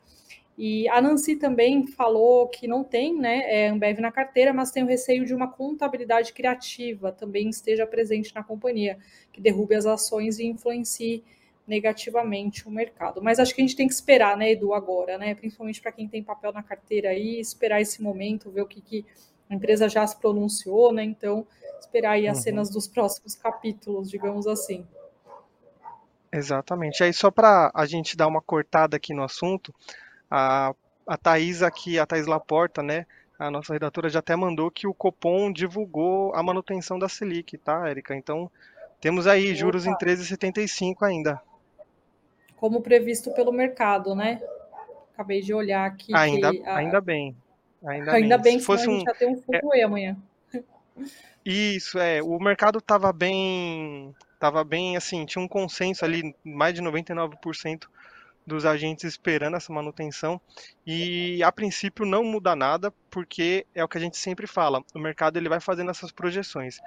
E 0.61 0.89
a 0.89 1.01
Nancy 1.01 1.37
também 1.37 1.87
falou 1.87 2.45
que 2.49 2.67
não 2.67 2.83
tem 2.83 3.17
né, 3.17 3.43
é, 3.45 3.69
Ambev 3.69 3.99
na 4.01 4.11
carteira, 4.11 4.51
mas 4.51 4.71
tem 4.71 4.83
o 4.83 4.85
receio 4.85 5.25
de 5.25 5.33
uma 5.33 5.47
contabilidade 5.47 6.33
criativa 6.33 7.13
também 7.13 7.47
esteja 7.47 7.87
presente 7.87 8.35
na 8.35 8.43
companhia, 8.43 8.99
que 9.31 9.39
derrube 9.39 9.73
as 9.73 9.85
ações 9.85 10.37
e 10.37 10.45
influencie 10.45 11.23
negativamente 11.65 12.67
o 12.67 12.71
mercado. 12.71 13.21
Mas 13.23 13.39
acho 13.39 13.55
que 13.55 13.61
a 13.61 13.63
gente 13.65 13.77
tem 13.77 13.87
que 13.87 13.93
esperar, 13.93 14.35
né, 14.35 14.51
Edu, 14.51 14.73
agora, 14.73 15.17
né? 15.17 15.33
Principalmente 15.33 15.79
para 15.79 15.93
quem 15.93 16.09
tem 16.09 16.21
papel 16.21 16.51
na 16.51 16.61
carteira 16.61 17.11
aí, 17.11 17.39
esperar 17.39 17.79
esse 17.79 18.01
momento, 18.01 18.51
ver 18.51 18.63
o 18.63 18.67
que, 18.67 18.81
que 18.81 19.05
a 19.49 19.55
empresa 19.55 19.87
já 19.87 20.05
se 20.05 20.19
pronunciou, 20.19 20.91
né? 20.91 21.05
Então, 21.05 21.47
esperar 21.79 22.11
aí 22.11 22.27
as 22.27 22.39
uhum. 22.39 22.43
cenas 22.43 22.69
dos 22.69 22.85
próximos 22.85 23.33
capítulos, 23.33 24.09
digamos 24.09 24.45
assim. 24.45 24.85
Exatamente. 26.29 27.01
Aí, 27.01 27.13
só 27.13 27.31
para 27.31 27.71
a 27.73 27.85
gente 27.85 28.17
dar 28.17 28.27
uma 28.27 28.41
cortada 28.41 28.97
aqui 28.97 29.13
no 29.13 29.23
assunto, 29.23 29.73
a, 30.29 30.73
a 31.07 31.17
Thais 31.17 31.63
aqui, 31.63 31.97
a 31.97 32.05
Thais 32.05 32.27
Laporta, 32.27 32.83
né? 32.83 33.05
A 33.37 33.49
nossa 33.49 33.73
redatora 33.73 34.09
já 34.09 34.19
até 34.19 34.35
mandou 34.35 34.69
que 34.69 34.85
o 34.85 34.93
Copom 34.93 35.51
divulgou 35.51 36.33
a 36.35 36.43
manutenção 36.43 36.99
da 36.99 37.07
Selic, 37.07 37.57
tá, 37.57 37.87
Érica? 37.87 38.13
Então, 38.13 38.51
temos 38.99 39.27
aí 39.27 39.55
juros 39.55 39.87
Opa. 39.87 39.93
em 39.93 40.05
13,75 40.05 41.03
ainda. 41.03 41.41
Como 42.57 42.81
previsto 42.81 43.31
pelo 43.31 43.53
mercado, 43.53 44.13
né? 44.13 44.41
Acabei 45.13 45.41
de 45.41 45.53
olhar 45.53 45.85
aqui. 45.85 46.13
Ainda, 46.13 46.51
que, 46.51 46.61
ainda 46.63 46.99
bem. 46.99 47.35
Ainda, 47.85 48.11
ainda 48.11 48.37
bem, 48.37 48.53
bem, 48.53 48.59
se 48.59 48.65
fosse 48.65 48.89
um... 48.89 48.95
a 48.95 48.97
gente 48.97 49.05
já 49.05 49.13
tem 49.13 49.29
um 49.29 49.41
fundo 49.41 49.73
é... 49.73 49.81
amanhã. 49.83 50.17
Isso, 51.45 51.97
é. 51.97 52.21
O 52.21 52.37
mercado 52.39 52.79
estava 52.79 53.13
bem. 53.13 54.13
Tava 54.37 54.63
bem, 54.63 54.95
assim, 54.97 55.25
tinha 55.25 55.41
um 55.43 55.47
consenso 55.47 56.03
ali, 56.03 56.35
mais 56.43 56.73
de 56.73 56.81
99% 56.81 57.87
dos 58.49 58.65
agentes 58.65 59.05
esperando 59.05 59.55
essa 59.55 59.71
manutenção 59.71 60.41
e 60.85 61.41
a 61.41 61.51
princípio 61.51 62.05
não 62.05 62.23
muda 62.23 62.55
nada 62.55 62.93
porque 63.09 63.65
é 63.73 63.83
o 63.83 63.87
que 63.87 63.97
a 63.97 64.01
gente 64.01 64.17
sempre 64.17 64.45
fala, 64.45 64.83
o 64.93 64.99
mercado 64.99 65.37
ele 65.37 65.47
vai 65.47 65.61
fazendo 65.61 65.91
essas 65.91 66.11
projeções. 66.11 66.79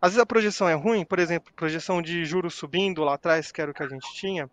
Às 0.00 0.12
vezes 0.12 0.22
a 0.22 0.26
projeção 0.26 0.68
é 0.68 0.74
ruim, 0.74 1.04
por 1.04 1.18
exemplo, 1.18 1.52
projeção 1.54 2.00
de 2.00 2.24
juros 2.24 2.54
subindo 2.54 3.02
lá 3.02 3.14
atrás, 3.14 3.50
que 3.50 3.60
era 3.60 3.70
o 3.70 3.74
que 3.74 3.82
a 3.82 3.88
gente 3.88 4.14
tinha, 4.14 4.48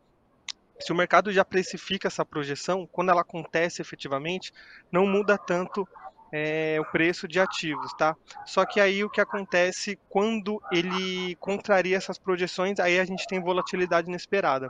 se 0.79 0.91
o 0.91 0.95
mercado 0.95 1.31
já 1.31 1.43
precifica 1.43 2.07
essa 2.07 2.25
projeção, 2.25 2.87
quando 2.91 3.09
ela 3.09 3.21
acontece 3.21 3.81
efetivamente, 3.81 4.53
não 4.91 5.07
muda 5.07 5.37
tanto 5.37 5.87
é, 6.31 6.77
o 6.79 6.85
preço 6.85 7.27
de 7.27 7.39
ativos, 7.39 7.93
tá? 7.93 8.15
Só 8.45 8.65
que 8.65 8.79
aí 8.79 9.03
o 9.03 9.09
que 9.09 9.21
acontece 9.21 9.97
quando 10.09 10.61
ele 10.71 11.35
contraria 11.37 11.97
essas 11.97 12.17
projeções, 12.17 12.79
aí 12.79 12.99
a 12.99 13.05
gente 13.05 13.25
tem 13.27 13.41
volatilidade 13.41 14.07
inesperada. 14.07 14.69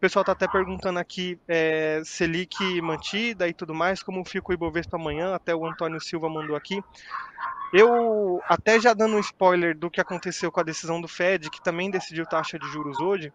O 0.00 0.08
pessoal 0.08 0.22
está 0.22 0.32
até 0.32 0.48
perguntando 0.48 0.98
aqui 0.98 1.38
é, 1.46 2.00
Selic 2.06 2.80
mantida 2.80 3.46
e 3.46 3.52
tudo 3.52 3.74
mais, 3.74 4.02
como 4.02 4.24
fica 4.24 4.50
o 4.50 4.54
Ibovespa 4.54 4.96
amanhã, 4.96 5.34
até 5.34 5.54
o 5.54 5.66
Antônio 5.66 6.00
Silva 6.00 6.26
mandou 6.26 6.56
aqui. 6.56 6.80
Eu, 7.70 8.40
até 8.48 8.80
já 8.80 8.94
dando 8.94 9.16
um 9.16 9.20
spoiler 9.20 9.76
do 9.76 9.90
que 9.90 10.00
aconteceu 10.00 10.50
com 10.50 10.58
a 10.58 10.62
decisão 10.62 11.02
do 11.02 11.06
Fed, 11.06 11.50
que 11.50 11.62
também 11.62 11.90
decidiu 11.90 12.24
taxa 12.24 12.58
de 12.58 12.66
juros 12.68 12.98
hoje, 12.98 13.30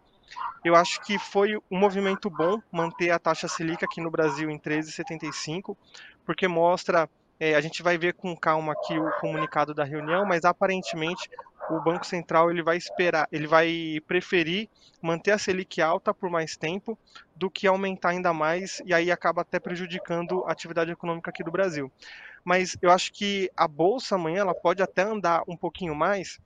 eu 0.64 0.74
acho 0.74 1.00
que 1.02 1.20
foi 1.20 1.56
um 1.70 1.78
movimento 1.78 2.28
bom 2.28 2.60
manter 2.72 3.10
a 3.10 3.18
taxa 3.20 3.46
Selic 3.46 3.84
aqui 3.84 4.00
no 4.00 4.10
Brasil 4.10 4.50
em 4.50 4.58
13,75, 4.58 5.76
porque 6.24 6.48
mostra 6.48 7.08
é, 7.38 7.54
a 7.54 7.60
gente 7.60 7.82
vai 7.82 7.98
ver 7.98 8.14
com 8.14 8.36
calma 8.36 8.72
aqui 8.72 8.98
o 8.98 9.10
comunicado 9.20 9.74
da 9.74 9.84
reunião, 9.84 10.24
mas 10.24 10.44
aparentemente 10.44 11.28
o 11.68 11.80
Banco 11.80 12.06
Central 12.06 12.50
ele 12.50 12.62
vai 12.62 12.76
esperar, 12.76 13.28
ele 13.30 13.46
vai 13.46 14.00
preferir 14.06 14.68
manter 15.02 15.32
a 15.32 15.38
Selic 15.38 15.80
alta 15.82 16.14
por 16.14 16.30
mais 16.30 16.56
tempo 16.56 16.98
do 17.34 17.50
que 17.50 17.66
aumentar 17.66 18.10
ainda 18.10 18.32
mais 18.32 18.80
e 18.84 18.94
aí 18.94 19.10
acaba 19.10 19.42
até 19.42 19.58
prejudicando 19.58 20.44
a 20.46 20.52
atividade 20.52 20.90
econômica 20.90 21.30
aqui 21.30 21.42
do 21.42 21.50
Brasil. 21.50 21.90
Mas 22.44 22.76
eu 22.80 22.90
acho 22.90 23.12
que 23.12 23.50
a 23.56 23.66
bolsa 23.66 24.14
amanhã 24.14 24.40
ela 24.40 24.54
pode 24.54 24.82
até 24.82 25.02
andar 25.02 25.42
um 25.48 25.56
pouquinho 25.56 25.94
mais, 25.94 26.38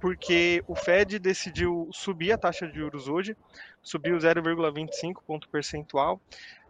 porque 0.00 0.62
o 0.66 0.74
Fed 0.74 1.18
decidiu 1.18 1.88
subir 1.92 2.32
a 2.32 2.38
taxa 2.38 2.66
de 2.66 2.78
juros 2.78 3.08
hoje, 3.08 3.36
subiu 3.82 4.16
0,25 4.16 5.22
ponto 5.24 5.48
percentual, 5.48 6.20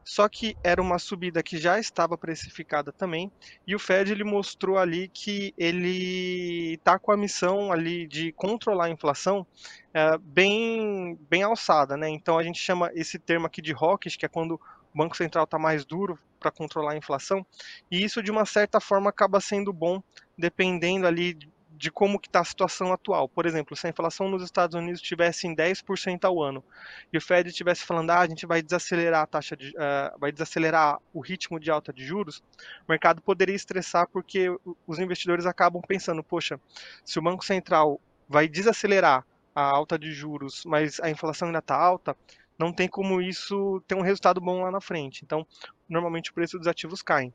só 0.09 0.27
que 0.27 0.57
era 0.65 0.81
uma 0.81 0.99
subida 0.99 1.43
que 1.43 1.59
já 1.59 1.79
estava 1.79 2.17
precificada 2.17 2.91
também, 2.91 3.31
e 3.67 3.75
o 3.75 3.79
Fed 3.79 4.11
ele 4.11 4.25
mostrou 4.25 4.79
ali 4.79 5.07
que 5.07 5.53
ele 5.59 6.77
está 6.77 6.99
com 6.99 7.13
a 7.13 7.17
missão 7.17 7.71
ali 7.71 8.07
de 8.07 8.33
controlar 8.33 8.87
a 8.87 8.91
inflação 8.91 9.47
é, 9.93 10.17
bem, 10.17 11.15
bem 11.29 11.43
alçada, 11.43 11.95
né? 11.95 12.09
Então 12.09 12.39
a 12.39 12.43
gente 12.43 12.59
chama 12.59 12.91
esse 12.95 13.19
termo 13.19 13.47
aqui 13.47 13.61
de 13.61 13.75
hawkish, 13.75 14.17
que 14.17 14.25
é 14.25 14.31
quando 14.31 14.55
o 14.55 14.61
Banco 14.97 15.15
Central 15.15 15.45
está 15.45 15.59
mais 15.59 15.85
duro 15.85 16.19
para 16.41 16.51
controlar 16.51 16.93
a 16.93 16.97
inflação, 16.97 17.45
e 17.91 18.03
isso 18.03 18.23
de 18.23 18.31
uma 18.31 18.47
certa 18.47 18.81
forma 18.81 19.11
acaba 19.11 19.43
sendo 19.43 19.75
bom, 19.75 20.03
dependendo 20.39 21.07
ali 21.07 21.39
de 21.79 21.93
como 21.93 22.19
que 22.19 22.27
está 22.27 22.41
a 22.41 22.45
situação 22.45 22.93
atual. 22.93 23.29
Por 23.29 23.47
exemplo, 23.47 23.77
se 23.77 23.87
a 23.87 23.91
inflação 23.91 24.29
nos 24.29 24.43
Estados 24.43 24.75
Unidos 24.75 25.01
estivesse 25.01 25.47
em 25.47 25.55
10% 25.55 26.25
ao 26.25 26.43
ano 26.43 26.63
e 27.13 27.17
o 27.17 27.21
Fed 27.21 27.49
estivesse 27.49 27.85
falando, 27.85 28.11
ah, 28.11 28.21
a 28.21 28.27
gente 28.27 28.45
vai 28.47 28.61
desacelerar 28.61 29.23
a 29.23 29.27
taxa 29.27 29.57
de, 29.57 29.71
uh, 29.71 30.19
vai 30.19 30.33
desacelerar 30.33 30.99
o 31.15 31.21
ritmo 31.21 31.61
de 31.61 31.71
alta 31.71 31.93
de 31.93 32.05
juros, 32.05 32.43
o 32.87 32.91
mercado 32.91 33.23
poderia 33.23 33.55
estressar 33.55 34.09
porque 34.09 34.49
os 34.87 34.99
investidores 34.99 35.47
acabam 35.47 35.81
pensando, 35.81 36.23
poxa, 36.23 36.61
se 37.05 37.19
o 37.19 37.23
Banco 37.23 37.45
Central 37.45 38.01
vai 38.29 38.49
desacelerar 38.49 39.25
a 39.55 39.63
alta 39.63 39.97
de 39.97 40.13
juros, 40.13 40.65
mas 40.67 40.99
a 41.01 41.09
inflação 41.09 41.47
ainda 41.49 41.61
está 41.61 41.77
alta, 41.77 42.17
não 42.59 42.73
tem 42.73 42.89
como 42.89 43.23
isso 43.23 43.81
ter 43.87 43.95
um 43.95 44.03
resultado 44.03 44.41
bom 44.41 44.63
lá 44.63 44.71
na 44.71 44.81
frente. 44.81 45.25
Então, 45.25 45.47
normalmente 45.89 46.33
o 46.33 46.35
preço 46.35 46.59
dos 46.59 46.67
ativos 46.67 47.03
cai. 47.03 47.33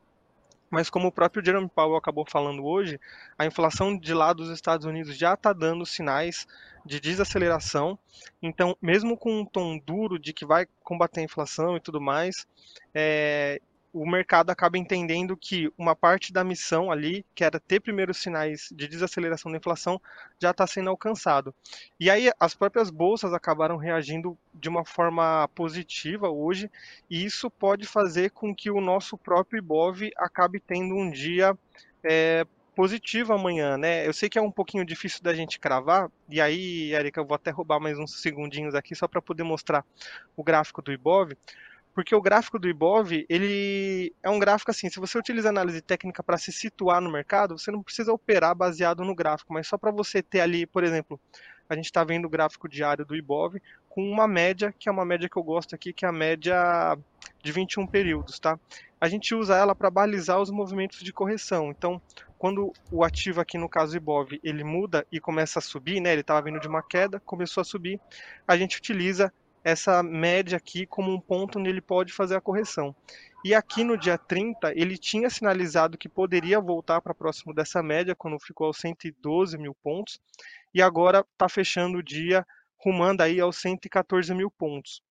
Mas 0.70 0.90
como 0.90 1.08
o 1.08 1.12
próprio 1.12 1.44
Jerome 1.44 1.68
Powell 1.68 1.96
acabou 1.96 2.24
falando 2.28 2.64
hoje, 2.64 3.00
a 3.38 3.46
inflação 3.46 3.96
de 3.96 4.12
lá 4.12 4.32
dos 4.32 4.50
Estados 4.50 4.86
Unidos 4.86 5.16
já 5.16 5.34
está 5.34 5.52
dando 5.52 5.86
sinais 5.86 6.46
de 6.84 7.00
desaceleração. 7.00 7.98
Então, 8.42 8.76
mesmo 8.80 9.16
com 9.16 9.40
um 9.40 9.44
tom 9.44 9.78
duro 9.78 10.18
de 10.18 10.32
que 10.32 10.44
vai 10.44 10.66
combater 10.82 11.20
a 11.20 11.24
inflação 11.24 11.76
e 11.76 11.80
tudo 11.80 12.00
mais, 12.00 12.46
é, 12.94 13.60
o 13.94 14.04
mercado 14.04 14.50
acaba 14.50 14.76
entendendo 14.76 15.36
que 15.36 15.72
uma 15.78 15.94
parte 15.94 16.32
da 16.32 16.42
missão 16.42 16.90
ali, 16.90 17.24
que 17.32 17.44
era 17.44 17.60
ter 17.60 17.78
primeiros 17.78 18.16
sinais 18.16 18.68
de 18.72 18.88
desaceleração 18.88 19.52
da 19.52 19.58
inflação, 19.58 20.02
já 20.36 20.50
está 20.50 20.66
sendo 20.66 20.90
alcançado. 20.90 21.54
E 21.98 22.10
aí 22.10 22.28
as 22.40 22.56
próprias 22.56 22.90
bolsas 22.90 23.32
acabaram 23.32 23.76
reagindo 23.76 24.36
de 24.52 24.68
uma 24.68 24.84
forma 24.84 25.48
positiva 25.54 26.28
hoje, 26.28 26.68
e 27.08 27.24
isso 27.24 27.48
pode 27.48 27.86
fazer 27.86 28.30
com 28.30 28.52
que 28.52 28.68
o 28.68 28.80
nosso 28.80 29.16
próprio 29.16 29.58
Ibov 29.58 30.10
acabe 30.16 30.58
tendo 30.58 30.96
um 30.96 31.08
dia 31.08 31.56
é, 32.02 32.44
positivo 32.74 33.32
amanhã, 33.32 33.78
né? 33.78 34.04
Eu 34.04 34.12
sei 34.12 34.28
que 34.28 34.38
é 34.38 34.42
um 34.42 34.50
pouquinho 34.50 34.84
difícil 34.84 35.22
da 35.22 35.32
gente 35.32 35.60
cravar, 35.60 36.10
e 36.28 36.40
aí, 36.40 36.92
Erika, 36.92 37.20
eu 37.20 37.24
vou 37.24 37.36
até 37.36 37.52
roubar 37.52 37.78
mais 37.78 37.96
uns 37.96 38.20
segundinhos 38.20 38.74
aqui 38.74 38.92
só 38.96 39.06
para 39.06 39.22
poder 39.22 39.44
mostrar 39.44 39.84
o 40.36 40.42
gráfico 40.42 40.82
do 40.82 40.92
Ibov 40.92 41.32
porque 41.94 42.14
o 42.14 42.20
gráfico 42.20 42.58
do 42.58 42.68
Ibov, 42.68 43.24
ele 43.28 44.12
é 44.20 44.28
um 44.28 44.38
gráfico 44.38 44.70
assim, 44.70 44.90
se 44.90 44.98
você 44.98 45.16
utiliza 45.16 45.48
análise 45.48 45.80
técnica 45.80 46.22
para 46.22 46.36
se 46.36 46.50
situar 46.50 47.00
no 47.00 47.10
mercado, 47.10 47.56
você 47.56 47.70
não 47.70 47.82
precisa 47.82 48.12
operar 48.12 48.54
baseado 48.54 49.04
no 49.04 49.14
gráfico, 49.14 49.52
mas 49.52 49.68
só 49.68 49.78
para 49.78 49.92
você 49.92 50.20
ter 50.20 50.40
ali, 50.40 50.66
por 50.66 50.82
exemplo, 50.82 51.20
a 51.68 51.76
gente 51.76 51.86
está 51.86 52.02
vendo 52.02 52.24
o 52.26 52.28
gráfico 52.28 52.68
diário 52.68 53.06
do 53.06 53.14
Ibov 53.14 53.56
com 53.88 54.02
uma 54.02 54.26
média, 54.26 54.74
que 54.76 54.88
é 54.88 54.92
uma 54.92 55.04
média 55.04 55.28
que 55.28 55.36
eu 55.36 55.42
gosto 55.42 55.74
aqui, 55.74 55.92
que 55.92 56.04
é 56.04 56.08
a 56.08 56.12
média 56.12 56.98
de 57.42 57.52
21 57.52 57.86
períodos, 57.86 58.40
tá? 58.40 58.58
A 59.00 59.08
gente 59.08 59.34
usa 59.34 59.56
ela 59.56 59.74
para 59.74 59.88
balizar 59.88 60.40
os 60.40 60.50
movimentos 60.50 61.00
de 61.00 61.12
correção. 61.12 61.70
Então, 61.70 62.02
quando 62.36 62.72
o 62.90 63.04
ativo 63.04 63.40
aqui 63.40 63.56
no 63.56 63.68
caso 63.68 63.96
Ibov, 63.96 64.38
ele 64.42 64.64
muda 64.64 65.06
e 65.12 65.20
começa 65.20 65.60
a 65.60 65.62
subir, 65.62 66.00
né? 66.00 66.12
Ele 66.12 66.22
estava 66.22 66.42
vindo 66.42 66.58
de 66.58 66.66
uma 66.66 66.82
queda, 66.82 67.20
começou 67.20 67.60
a 67.60 67.64
subir, 67.64 68.00
a 68.48 68.56
gente 68.56 68.78
utiliza 68.78 69.32
essa 69.64 70.02
média 70.02 70.58
aqui 70.58 70.86
como 70.86 71.10
um 71.10 71.20
ponto 71.20 71.58
onde 71.58 71.70
ele 71.70 71.80
pode 71.80 72.12
fazer 72.12 72.36
a 72.36 72.40
correção. 72.40 72.94
E 73.42 73.54
aqui 73.54 73.82
no 73.82 73.96
dia 73.98 74.16
30, 74.16 74.72
ele 74.72 74.96
tinha 74.96 75.28
sinalizado 75.28 75.98
que 75.98 76.08
poderia 76.08 76.60
voltar 76.60 77.00
para 77.00 77.14
próximo 77.14 77.52
dessa 77.52 77.82
média, 77.82 78.14
quando 78.14 78.38
ficou 78.38 78.68
aos 78.68 78.78
112 78.78 79.58
mil 79.58 79.74
pontos, 79.82 80.20
e 80.72 80.80
agora 80.80 81.26
está 81.32 81.48
fechando 81.48 81.98
o 81.98 82.02
dia 82.02 82.46
rumando 82.78 83.22
aí 83.22 83.40
aos 83.40 83.56
114 83.56 84.34
mil 84.34 84.50
pontos. 84.50 85.02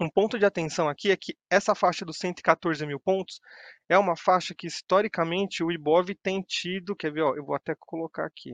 Um 0.00 0.08
ponto 0.08 0.38
de 0.38 0.46
atenção 0.46 0.88
aqui 0.88 1.10
é 1.10 1.16
que 1.16 1.36
essa 1.50 1.74
faixa 1.74 2.04
dos 2.04 2.18
114 2.18 2.86
mil 2.86 3.00
pontos 3.00 3.40
é 3.88 3.98
uma 3.98 4.16
faixa 4.16 4.54
que 4.54 4.66
historicamente 4.66 5.64
o 5.64 5.72
Ibov 5.72 6.14
tem 6.22 6.40
tido, 6.40 6.94
quer 6.94 7.12
ver, 7.12 7.22
ó, 7.22 7.34
eu 7.34 7.44
vou 7.44 7.56
até 7.56 7.74
colocar 7.74 8.24
aqui, 8.24 8.52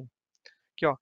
aqui 0.75 0.87
ó, 0.87 0.97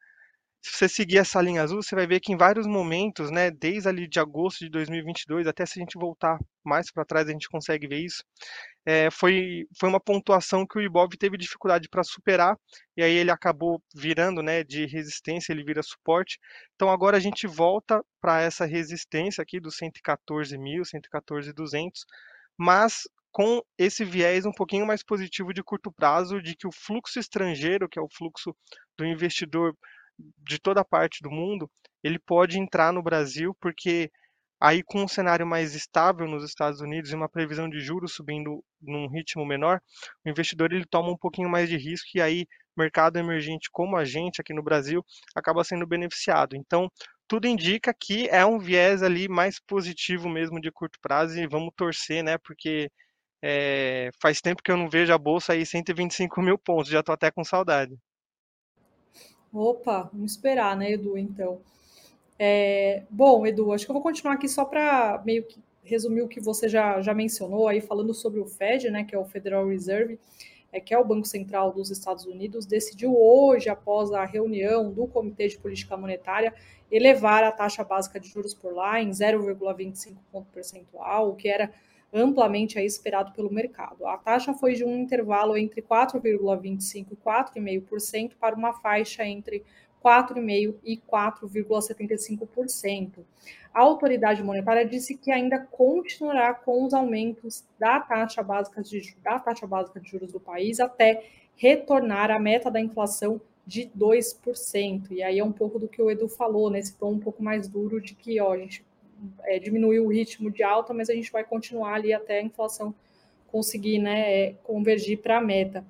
se 0.63 0.79
você 0.79 0.89
seguir 0.89 1.19
essa 1.19 1.43
linha 1.43 1.63
azul, 1.63 1.83
você 1.83 1.95
vai 1.95 2.07
ver 2.07 2.21
que 2.21 2.33
em 2.33 2.37
vários 2.37 2.69
momentos, 2.69 3.33
né, 3.33 3.51
desde 3.51 3.89
ali 3.89 4.07
de 4.07 4.21
agosto 4.21 4.61
de 4.61 4.71
2022, 4.71 5.49
até 5.49 5.67
se 5.67 5.79
a 5.79 5.83
gente 5.83 5.99
voltar 5.99 6.39
mais 6.65 6.89
para 6.93 7.05
trás, 7.05 7.29
a 7.29 7.33
gente 7.33 7.49
consegue 7.49 7.89
ver 7.89 7.99
isso, 7.99 8.23
é, 8.87 9.11
foi, 9.11 9.67
foi 9.77 9.89
uma 9.89 9.99
pontuação 9.99 10.65
que 10.65 10.79
o 10.79 10.81
Ibov 10.81 11.11
teve 11.19 11.37
dificuldade 11.37 11.89
para 11.89 12.05
superar, 12.05 12.57
e 12.97 13.03
aí 13.03 13.13
ele 13.13 13.33
acabou 13.33 13.83
virando 13.93 14.41
né, 14.41 14.63
de 14.63 14.87
resistência, 14.87 15.53
ele 15.53 15.65
vira 15.65 15.83
suporte. 15.83 16.39
Então 16.77 16.89
agora 16.89 17.17
a 17.17 17.21
gente 17.21 17.45
volta 17.47 18.01
para 18.21 18.41
essa 18.41 18.65
resistência 18.65 19.43
aqui 19.43 19.59
dos 19.59 19.77
114.000, 19.77 20.83
114.200, 20.85 22.05
mas 22.57 23.03
com 23.33 23.63
esse 23.77 24.05
viés 24.05 24.47
um 24.47 24.53
pouquinho 24.53 24.87
mais 24.87 25.03
positivo 25.03 25.53
de 25.53 25.63
curto 25.63 25.91
prazo, 25.91 26.41
de 26.41 26.55
que 26.55 26.69
o 26.69 26.73
fluxo 26.73 27.19
estrangeiro, 27.19 27.89
que 27.89 27.99
é 27.99 28.03
o 28.03 28.09
fluxo 28.09 28.55
do 28.97 29.05
investidor 29.05 29.75
de 30.39 30.59
toda 30.59 30.85
parte 30.85 31.23
do 31.23 31.31
mundo, 31.31 31.71
ele 32.03 32.19
pode 32.19 32.59
entrar 32.59 32.93
no 32.93 33.03
Brasil, 33.03 33.57
porque 33.61 34.11
aí 34.61 34.83
com 34.83 35.03
um 35.03 35.09
cenário 35.09 35.47
mais 35.47 35.75
estável 35.75 36.27
nos 36.29 36.45
Estados 36.45 36.81
Unidos 36.81 37.11
e 37.11 37.17
uma 37.17 37.29
previsão 37.29 37.69
de 37.69 37.81
juros 37.81 38.15
subindo 38.15 38.63
num 38.81 39.09
ritmo 39.09 39.45
menor, 39.45 39.81
o 40.25 40.31
investidor 40.31 40.73
ele 40.73 40.85
toma 40.85 41.11
um 41.11 41.17
pouquinho 41.17 41.49
mais 41.49 41.69
de 41.69 41.77
risco 41.77 42.11
e 42.15 42.21
aí 42.21 42.47
mercado 42.77 43.19
emergente 43.19 43.69
como 43.73 43.97
a 43.97 44.05
gente 44.05 44.41
aqui 44.41 44.55
no 44.55 44.63
Brasil 44.63 45.05
acaba 45.35 45.65
sendo 45.65 45.87
beneficiado. 45.87 46.57
Então, 46.57 46.89
tudo 47.29 47.47
indica 47.47 47.95
que 47.99 48.29
é 48.29 48.45
um 48.47 48.59
viés 48.59 49.03
ali 49.03 49.29
mais 49.29 49.59
positivo 49.61 50.29
mesmo 50.29 50.61
de 50.61 50.71
curto 50.71 50.99
prazo 51.01 51.39
e 51.39 51.47
vamos 51.47 51.73
torcer, 51.77 52.23
né? 52.23 52.39
Porque 52.39 52.91
é, 53.43 54.11
faz 54.21 54.41
tempo 54.41 54.63
que 54.63 54.71
eu 54.71 54.77
não 54.77 54.89
vejo 54.89 55.13
a 55.13 55.19
bolsa 55.19 55.53
aí 55.55 55.67
125 55.67 56.41
mil 56.43 56.59
pontos, 56.59 56.91
já 56.91 57.01
estou 57.01 57.13
até 57.15 57.31
com 57.31 57.45
saudade. 57.45 57.97
Opa, 59.53 60.09
vamos 60.13 60.33
esperar, 60.33 60.77
né, 60.77 60.93
Edu, 60.93 61.19
então. 61.19 61.61
É, 62.39 63.03
bom, 63.11 63.47
Edu, 63.47 63.73
acho 63.73 63.85
que 63.85 63.91
eu 63.91 63.95
vou 63.95 64.03
continuar 64.03 64.35
aqui 64.35 64.49
só 64.49 64.65
para 64.65 65.23
meio 65.25 65.45
que 65.45 65.61
resumir 65.85 66.23
o 66.23 66.29
que 66.29 66.41
você 66.41 66.69
já, 66.69 67.03
já 67.03 67.13
mencionou 67.13 67.69
aí, 67.69 67.81
falando 67.81 68.15
sobre 68.15 68.41
o 68.41 68.47
Fed, 68.47 68.91
né, 68.91 69.05
que 69.05 69.15
é 69.15 69.19
o 69.19 69.25
Federal 69.25 69.67
Reserve, 69.67 70.19
é, 70.73 70.81
que 70.81 70.95
é 70.95 70.99
o 70.99 71.05
Banco 71.05 71.27
Central 71.27 71.71
dos 71.71 71.91
Estados 71.91 72.25
Unidos, 72.25 72.65
decidiu 72.65 73.15
hoje, 73.15 73.69
após 73.69 74.11
a 74.13 74.25
reunião 74.25 74.91
do 74.91 75.07
Comitê 75.07 75.49
de 75.49 75.59
Política 75.59 75.97
Monetária, 75.97 76.55
elevar 76.91 77.45
a 77.45 77.53
taxa 77.53 77.85
básica 77.85 78.19
de 78.19 78.29
juros 78.29 78.55
por 78.55 78.73
lá 78.73 79.01
em 79.03 79.11
0,25 79.11 80.17
ponto 80.31 80.47
percentual, 80.51 81.31
o 81.31 81.37
que 81.37 81.49
era 81.49 81.71
amplamente 82.13 82.79
aí 82.79 82.85
esperado 82.85 83.33
pelo 83.33 83.51
mercado. 83.51 84.07
A 84.07 84.19
taxa 84.19 84.53
foi 84.53 84.75
de 84.75 84.85
um 84.85 85.01
intervalo 85.01 85.57
entre 85.57 85.81
4,25% 85.81 87.13
e 87.13 87.17
4,5% 87.17 88.33
para 88.39 88.55
uma 88.55 88.75
faixa 88.75 89.25
entre 89.25 89.65
4,5% 90.05 90.75
e 90.85 90.99
4,75%. 90.99 93.25
A 93.73 93.81
autoridade 93.81 94.43
monetária 94.43 94.85
disse 94.85 95.17
que 95.17 95.31
ainda 95.31 95.59
continuará 95.59 96.53
com 96.53 96.85
os 96.85 96.93
aumentos 96.93 97.65
da 97.79 97.99
taxa 98.01 98.43
básica 98.43 98.83
de, 98.83 99.17
da 99.23 99.39
taxa 99.39 99.67
básica 99.67 99.99
de 99.99 100.11
juros 100.11 100.33
do 100.33 100.41
país 100.41 100.81
até 100.81 101.25
retornar 101.57 102.31
à 102.31 102.39
meta 102.39 102.71
da 102.71 102.81
inflação 102.81 103.41
de 103.67 103.91
2%. 103.97 105.13
E 105.13 105.23
aí 105.23 105.39
é 105.39 105.45
um 105.45 105.53
pouco 105.53 105.79
do 105.79 105.89
que 105.89 106.03
o 106.03 106.11
Edu 106.11 106.29
falou, 106.29 106.69
nesse 106.69 106.93
né? 106.93 106.99
tom 107.01 107.13
um 107.13 107.21
pouco 107.21 107.43
mais 107.43 107.69
duro 107.69 108.01
de 108.01 108.15
que 108.15 108.41
ó, 108.41 108.53
a 108.53 108.59
gente 108.59 108.85
é, 109.45 109.59
diminuiu 109.59 110.07
o 110.07 110.09
ritmo 110.09 110.51
de 110.51 110.63
alta, 110.63 110.93
mas 110.93 111.09
a 111.09 111.15
gente 111.15 111.31
vai 111.31 111.45
continuar 111.45 111.95
ali 111.95 112.13
até 112.13 112.39
a 112.39 112.43
inflação 112.43 112.95
conseguir 113.53 113.99
né, 113.99 114.35
é, 114.35 114.55
convergir 114.65 115.19
para 115.19 115.37
a 115.37 115.41
meta. 115.41 115.85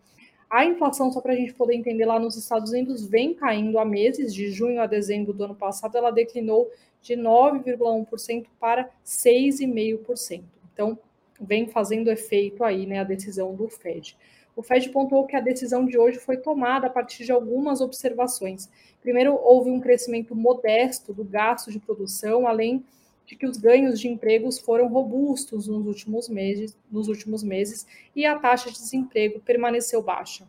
A 0.51 0.67
inflação, 0.67 1.11
só 1.11 1.21
para 1.21 1.33
a 1.33 1.37
gente 1.37 1.55
poder 1.55 1.75
entender 1.75 2.05
lá 2.05 2.19
nos 2.19 2.37
Estados 2.37 2.73
Unidos, 2.73 3.07
vem 3.07 3.33
caindo 3.33 3.79
há 3.79 3.85
meses, 3.85 4.35
de 4.35 4.51
junho 4.51 4.83
a 4.83 4.87
dezembro 4.87 5.33
do 5.33 5.45
ano 5.45 5.55
passado, 5.55 5.97
ela 5.97 6.11
declinou 6.11 6.71
de 7.01 7.15
9,1% 7.15 8.47
para 8.61 8.91
6,5%. 9.05 10.43
Então, 10.73 10.99
vem 11.41 11.67
fazendo 11.69 12.11
efeito 12.11 12.63
aí 12.65 12.85
né, 12.87 12.99
a 12.99 13.05
decisão 13.05 13.55
do 13.55 13.69
Fed. 13.69 14.17
O 14.55 14.63
Fed 14.63 14.91
pontuou 14.91 15.27
que 15.27 15.35
a 15.35 15.41
decisão 15.41 15.87
de 15.87 15.97
hoje 15.97 16.19
foi 16.19 16.37
tomada 16.37 16.87
a 16.87 16.91
partir 16.91 17.25
de 17.25 17.33
algumas 17.33 17.81
observações. 17.81 18.69
Primeiro, 19.01 19.35
houve 19.35 19.71
um 19.71 19.81
crescimento 19.81 20.35
modesto 20.37 21.15
do 21.15 21.25
gasto 21.25 21.73
de 21.73 21.79
produção, 21.79 22.47
além 22.47 22.79
de 22.79 22.85
que 23.27 23.47
os 23.47 23.57
ganhos 23.57 23.99
de 23.99 24.09
empregos 24.09 24.59
foram 24.59 24.89
robustos 24.89 25.67
nos 25.67 25.87
últimos 25.87 26.29
meses, 26.29 26.77
nos 26.91 27.09
últimos 27.09 27.43
meses 27.43 27.87
e 28.15 28.27
a 28.27 28.39
taxa 28.39 28.71
de 28.71 28.79
desemprego 28.79 29.41
permaneceu 29.41 30.03
baixa. 30.03 30.47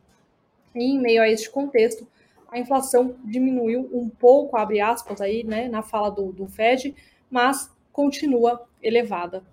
E 0.75 0.83
em 0.83 0.99
meio 0.99 1.21
a 1.21 1.29
este 1.29 1.49
contexto, 1.49 2.07
a 2.49 2.59
inflação 2.59 3.15
diminuiu 3.23 3.89
um 3.93 4.09
pouco, 4.09 4.57
abre 4.57 4.79
aspas 4.79 5.21
aí, 5.21 5.43
né, 5.43 5.67
na 5.67 5.81
fala 5.81 6.09
do, 6.09 6.31
do 6.31 6.47
Fed, 6.47 6.95
mas 7.29 7.71
continua 7.91 8.65
elevada. 8.81 9.43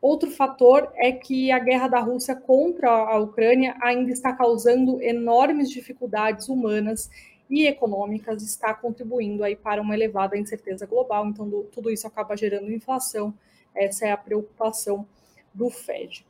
Outro 0.00 0.30
fator 0.30 0.90
é 0.96 1.12
que 1.12 1.52
a 1.52 1.58
guerra 1.58 1.88
da 1.88 2.00
Rússia 2.00 2.34
contra 2.34 2.90
a 2.90 3.18
Ucrânia 3.18 3.76
ainda 3.82 4.10
está 4.10 4.32
causando 4.32 5.00
enormes 5.02 5.70
dificuldades 5.70 6.48
humanas 6.48 7.10
e 7.50 7.66
econômicas, 7.66 8.42
está 8.42 8.72
contribuindo 8.72 9.42
aí 9.42 9.56
para 9.56 9.82
uma 9.82 9.94
elevada 9.94 10.38
incerteza 10.38 10.86
global. 10.86 11.26
Então, 11.26 11.48
do, 11.48 11.64
tudo 11.64 11.90
isso 11.90 12.06
acaba 12.06 12.36
gerando 12.36 12.72
inflação. 12.72 13.34
Essa 13.74 14.06
é 14.06 14.12
a 14.12 14.16
preocupação 14.16 15.06
do 15.52 15.68
Fed. 15.68 16.24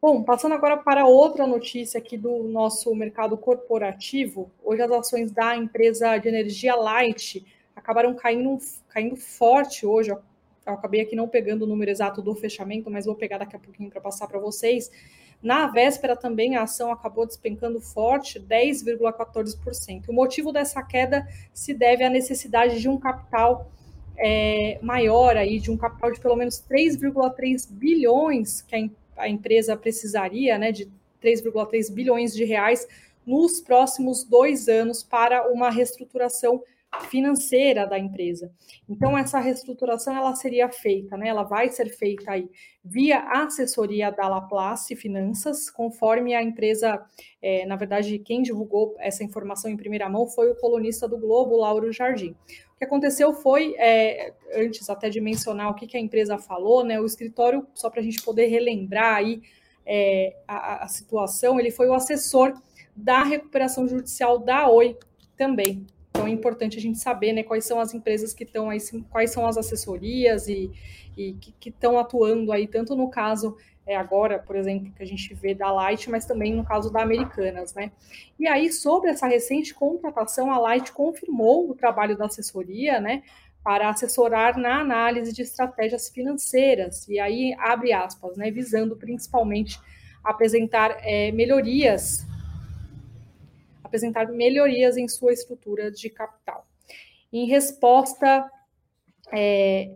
Bom, 0.00 0.24
passando 0.24 0.54
agora 0.54 0.76
para 0.76 1.06
outra 1.06 1.46
notícia 1.46 1.98
aqui 1.98 2.16
do 2.16 2.42
nosso 2.42 2.92
mercado 2.92 3.36
corporativo. 3.36 4.50
Hoje 4.64 4.82
as 4.82 4.90
ações 4.90 5.30
da 5.30 5.56
empresa 5.56 6.18
de 6.18 6.28
energia 6.28 6.74
Light 6.74 7.46
acabaram 7.76 8.12
caindo, 8.14 8.58
caindo 8.88 9.14
forte 9.16 9.86
hoje, 9.86 10.10
eu 10.10 10.18
acabei 10.66 11.00
aqui 11.00 11.16
não 11.16 11.28
pegando 11.28 11.62
o 11.62 11.66
número 11.66 11.90
exato 11.90 12.22
do 12.22 12.34
fechamento, 12.34 12.90
mas 12.90 13.06
vou 13.06 13.14
pegar 13.14 13.38
daqui 13.38 13.56
a 13.56 13.58
pouquinho 13.58 13.90
para 13.90 14.00
passar 14.00 14.26
para 14.26 14.38
vocês. 14.38 14.90
Na 15.42 15.66
véspera 15.66 16.14
também 16.14 16.56
a 16.56 16.62
ação 16.62 16.92
acabou 16.92 17.26
despencando 17.26 17.80
forte, 17.80 18.38
10,14%. 18.38 20.08
O 20.08 20.12
motivo 20.12 20.52
dessa 20.52 20.82
queda 20.82 21.26
se 21.52 21.74
deve 21.74 22.04
à 22.04 22.10
necessidade 22.10 22.80
de 22.80 22.88
um 22.88 22.98
capital 22.98 23.68
é, 24.16 24.78
maior 24.80 25.36
aí, 25.36 25.58
de 25.58 25.70
um 25.70 25.76
capital 25.76 26.12
de 26.12 26.20
pelo 26.20 26.36
menos 26.36 26.62
3,3 26.70 27.68
bilhões 27.68 28.62
que 28.62 28.76
a, 29.16 29.22
a 29.22 29.28
empresa 29.28 29.76
precisaria, 29.76 30.56
né, 30.58 30.70
de 30.70 30.86
3,3 31.22 31.92
bilhões 31.92 32.32
de 32.32 32.44
reais 32.44 32.86
nos 33.26 33.60
próximos 33.60 34.24
dois 34.24 34.68
anos 34.68 35.02
para 35.02 35.50
uma 35.50 35.70
reestruturação 35.70 36.62
financeira 37.00 37.86
da 37.86 37.98
empresa. 37.98 38.52
Então 38.88 39.16
essa 39.16 39.38
reestruturação 39.38 40.14
ela 40.16 40.34
seria 40.34 40.68
feita, 40.68 41.16
né? 41.16 41.28
Ela 41.28 41.42
vai 41.42 41.68
ser 41.70 41.88
feita 41.88 42.32
aí 42.32 42.48
via 42.84 43.20
assessoria 43.30 44.10
da 44.10 44.28
Laplace 44.28 44.94
Finanças, 44.94 45.70
conforme 45.70 46.34
a 46.34 46.42
empresa, 46.42 47.02
é, 47.40 47.64
na 47.64 47.76
verdade, 47.76 48.18
quem 48.18 48.42
divulgou 48.42 48.94
essa 48.98 49.24
informação 49.24 49.70
em 49.70 49.76
primeira 49.76 50.08
mão 50.08 50.26
foi 50.26 50.50
o 50.50 50.56
colunista 50.56 51.08
do 51.08 51.16
Globo, 51.16 51.56
Lauro 51.56 51.92
Jardim. 51.92 52.34
O 52.74 52.78
que 52.78 52.84
aconteceu 52.84 53.32
foi, 53.32 53.74
é, 53.78 54.34
antes 54.54 54.90
até 54.90 55.08
de 55.08 55.20
mencionar 55.20 55.70
o 55.70 55.74
que, 55.74 55.86
que 55.86 55.96
a 55.96 56.00
empresa 56.00 56.36
falou, 56.36 56.84
né? 56.84 57.00
O 57.00 57.06
escritório, 57.06 57.66
só 57.74 57.88
para 57.88 58.00
a 58.00 58.04
gente 58.04 58.20
poder 58.22 58.46
relembrar 58.46 59.16
aí 59.16 59.40
é, 59.86 60.36
a, 60.46 60.84
a 60.84 60.88
situação, 60.88 61.58
ele 61.58 61.70
foi 61.70 61.88
o 61.88 61.94
assessor 61.94 62.52
da 62.94 63.22
recuperação 63.22 63.88
judicial 63.88 64.38
da 64.38 64.68
Oi 64.68 64.96
também. 65.36 65.86
Então 66.12 66.26
é 66.26 66.30
importante 66.30 66.76
a 66.76 66.80
gente 66.80 66.98
saber 66.98 67.32
né, 67.32 67.42
quais 67.42 67.64
são 67.64 67.80
as 67.80 67.94
empresas 67.94 68.34
que 68.34 68.44
estão 68.44 68.68
aí, 68.68 68.78
quais 69.10 69.30
são 69.30 69.46
as 69.46 69.56
assessorias 69.56 70.46
e, 70.46 70.70
e 71.16 71.32
que 71.58 71.70
estão 71.70 71.98
atuando 71.98 72.52
aí, 72.52 72.68
tanto 72.68 72.94
no 72.94 73.08
caso 73.08 73.56
é, 73.86 73.96
agora, 73.96 74.38
por 74.38 74.54
exemplo, 74.54 74.92
que 74.92 75.02
a 75.02 75.06
gente 75.06 75.34
vê 75.34 75.54
da 75.54 75.72
Light, 75.72 76.08
mas 76.08 76.24
também 76.24 76.54
no 76.54 76.64
caso 76.64 76.92
da 76.92 77.02
Americanas, 77.02 77.74
né? 77.74 77.90
E 78.38 78.46
aí, 78.46 78.72
sobre 78.72 79.10
essa 79.10 79.26
recente 79.26 79.74
contratação, 79.74 80.52
a 80.52 80.58
Light 80.58 80.92
confirmou 80.92 81.68
o 81.68 81.74
trabalho 81.74 82.16
da 82.16 82.26
assessoria, 82.26 83.00
né? 83.00 83.24
Para 83.64 83.88
assessorar 83.88 84.56
na 84.56 84.80
análise 84.80 85.32
de 85.32 85.42
estratégias 85.42 86.08
financeiras, 86.10 87.08
e 87.08 87.18
aí 87.18 87.54
abre 87.58 87.92
aspas, 87.92 88.36
né? 88.36 88.50
Visando 88.50 88.96
principalmente 88.96 89.80
apresentar 90.22 90.98
é, 91.00 91.32
melhorias 91.32 92.24
apresentar 93.92 94.26
melhorias 94.32 94.96
em 94.96 95.06
sua 95.06 95.34
estrutura 95.34 95.90
de 95.90 96.08
capital. 96.08 96.66
Em 97.30 97.46
resposta 97.46 98.50
é, 99.30 99.90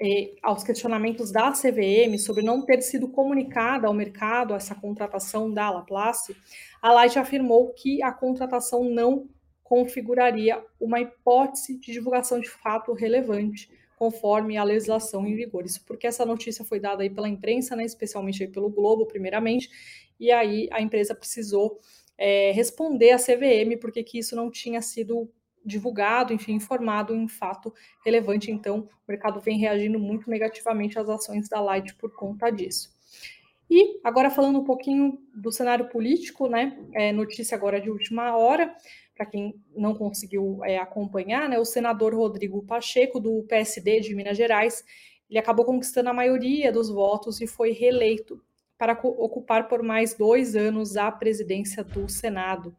é, 0.00 0.32
aos 0.42 0.62
questionamentos 0.62 1.32
da 1.32 1.52
CVM 1.52 2.18
sobre 2.18 2.42
não 2.42 2.64
ter 2.64 2.82
sido 2.82 3.08
comunicada 3.08 3.86
ao 3.86 3.94
mercado 3.94 4.54
essa 4.54 4.74
contratação 4.74 5.52
da 5.52 5.70
Laplace, 5.70 6.36
a 6.82 6.92
Light 6.92 7.18
afirmou 7.18 7.72
que 7.72 8.02
a 8.02 8.12
contratação 8.12 8.84
não 8.84 9.26
configuraria 9.62 10.62
uma 10.78 11.00
hipótese 11.00 11.78
de 11.78 11.92
divulgação 11.92 12.40
de 12.40 12.50
fato 12.50 12.92
relevante, 12.92 13.70
conforme 13.96 14.56
a 14.56 14.64
legislação 14.64 15.26
em 15.26 15.34
vigor. 15.34 15.64
Isso 15.64 15.84
porque 15.86 16.06
essa 16.06 16.26
notícia 16.26 16.64
foi 16.64 16.80
dada 16.80 17.02
aí 17.02 17.10
pela 17.10 17.28
imprensa, 17.28 17.76
né, 17.76 17.84
especialmente 17.84 18.46
pelo 18.48 18.68
Globo, 18.68 19.06
primeiramente, 19.06 19.70
e 20.18 20.30
aí 20.30 20.68
a 20.72 20.80
empresa 20.82 21.14
precisou 21.14 21.78
é, 22.20 22.52
responder 22.52 23.12
à 23.12 23.16
CVM 23.16 23.78
porque 23.80 24.04
que 24.04 24.18
isso 24.18 24.36
não 24.36 24.50
tinha 24.50 24.82
sido 24.82 25.26
divulgado, 25.64 26.34
enfim, 26.34 26.52
informado 26.52 27.14
em 27.14 27.26
fato 27.26 27.72
relevante. 28.04 28.50
Então, 28.50 28.80
o 28.80 28.88
mercado 29.08 29.40
vem 29.40 29.58
reagindo 29.58 29.98
muito 29.98 30.28
negativamente 30.28 30.98
às 30.98 31.08
ações 31.08 31.48
da 31.48 31.60
Light 31.60 31.94
por 31.94 32.14
conta 32.14 32.50
disso. 32.50 32.90
E 33.70 34.00
agora 34.04 34.30
falando 34.30 34.58
um 34.58 34.64
pouquinho 34.64 35.18
do 35.34 35.50
cenário 35.50 35.88
político, 35.88 36.46
né? 36.46 36.78
É, 36.92 37.12
notícia 37.12 37.56
agora 37.56 37.80
de 37.80 37.88
última 37.88 38.36
hora, 38.36 38.74
para 39.14 39.24
quem 39.24 39.54
não 39.74 39.94
conseguiu 39.94 40.62
é, 40.64 40.76
acompanhar, 40.76 41.48
né? 41.48 41.58
O 41.58 41.64
senador 41.64 42.14
Rodrigo 42.14 42.62
Pacheco, 42.64 43.20
do 43.20 43.44
PSD 43.44 44.00
de 44.00 44.14
Minas 44.14 44.36
Gerais, 44.36 44.84
ele 45.28 45.38
acabou 45.38 45.64
conquistando 45.64 46.10
a 46.10 46.14
maioria 46.14 46.72
dos 46.72 46.90
votos 46.90 47.40
e 47.40 47.46
foi 47.46 47.70
reeleito 47.70 48.42
para 48.80 48.98
ocupar 49.02 49.68
por 49.68 49.82
mais 49.82 50.14
dois 50.14 50.56
anos 50.56 50.96
a 50.96 51.12
presidência 51.12 51.84
do 51.84 52.08
Senado, 52.08 52.74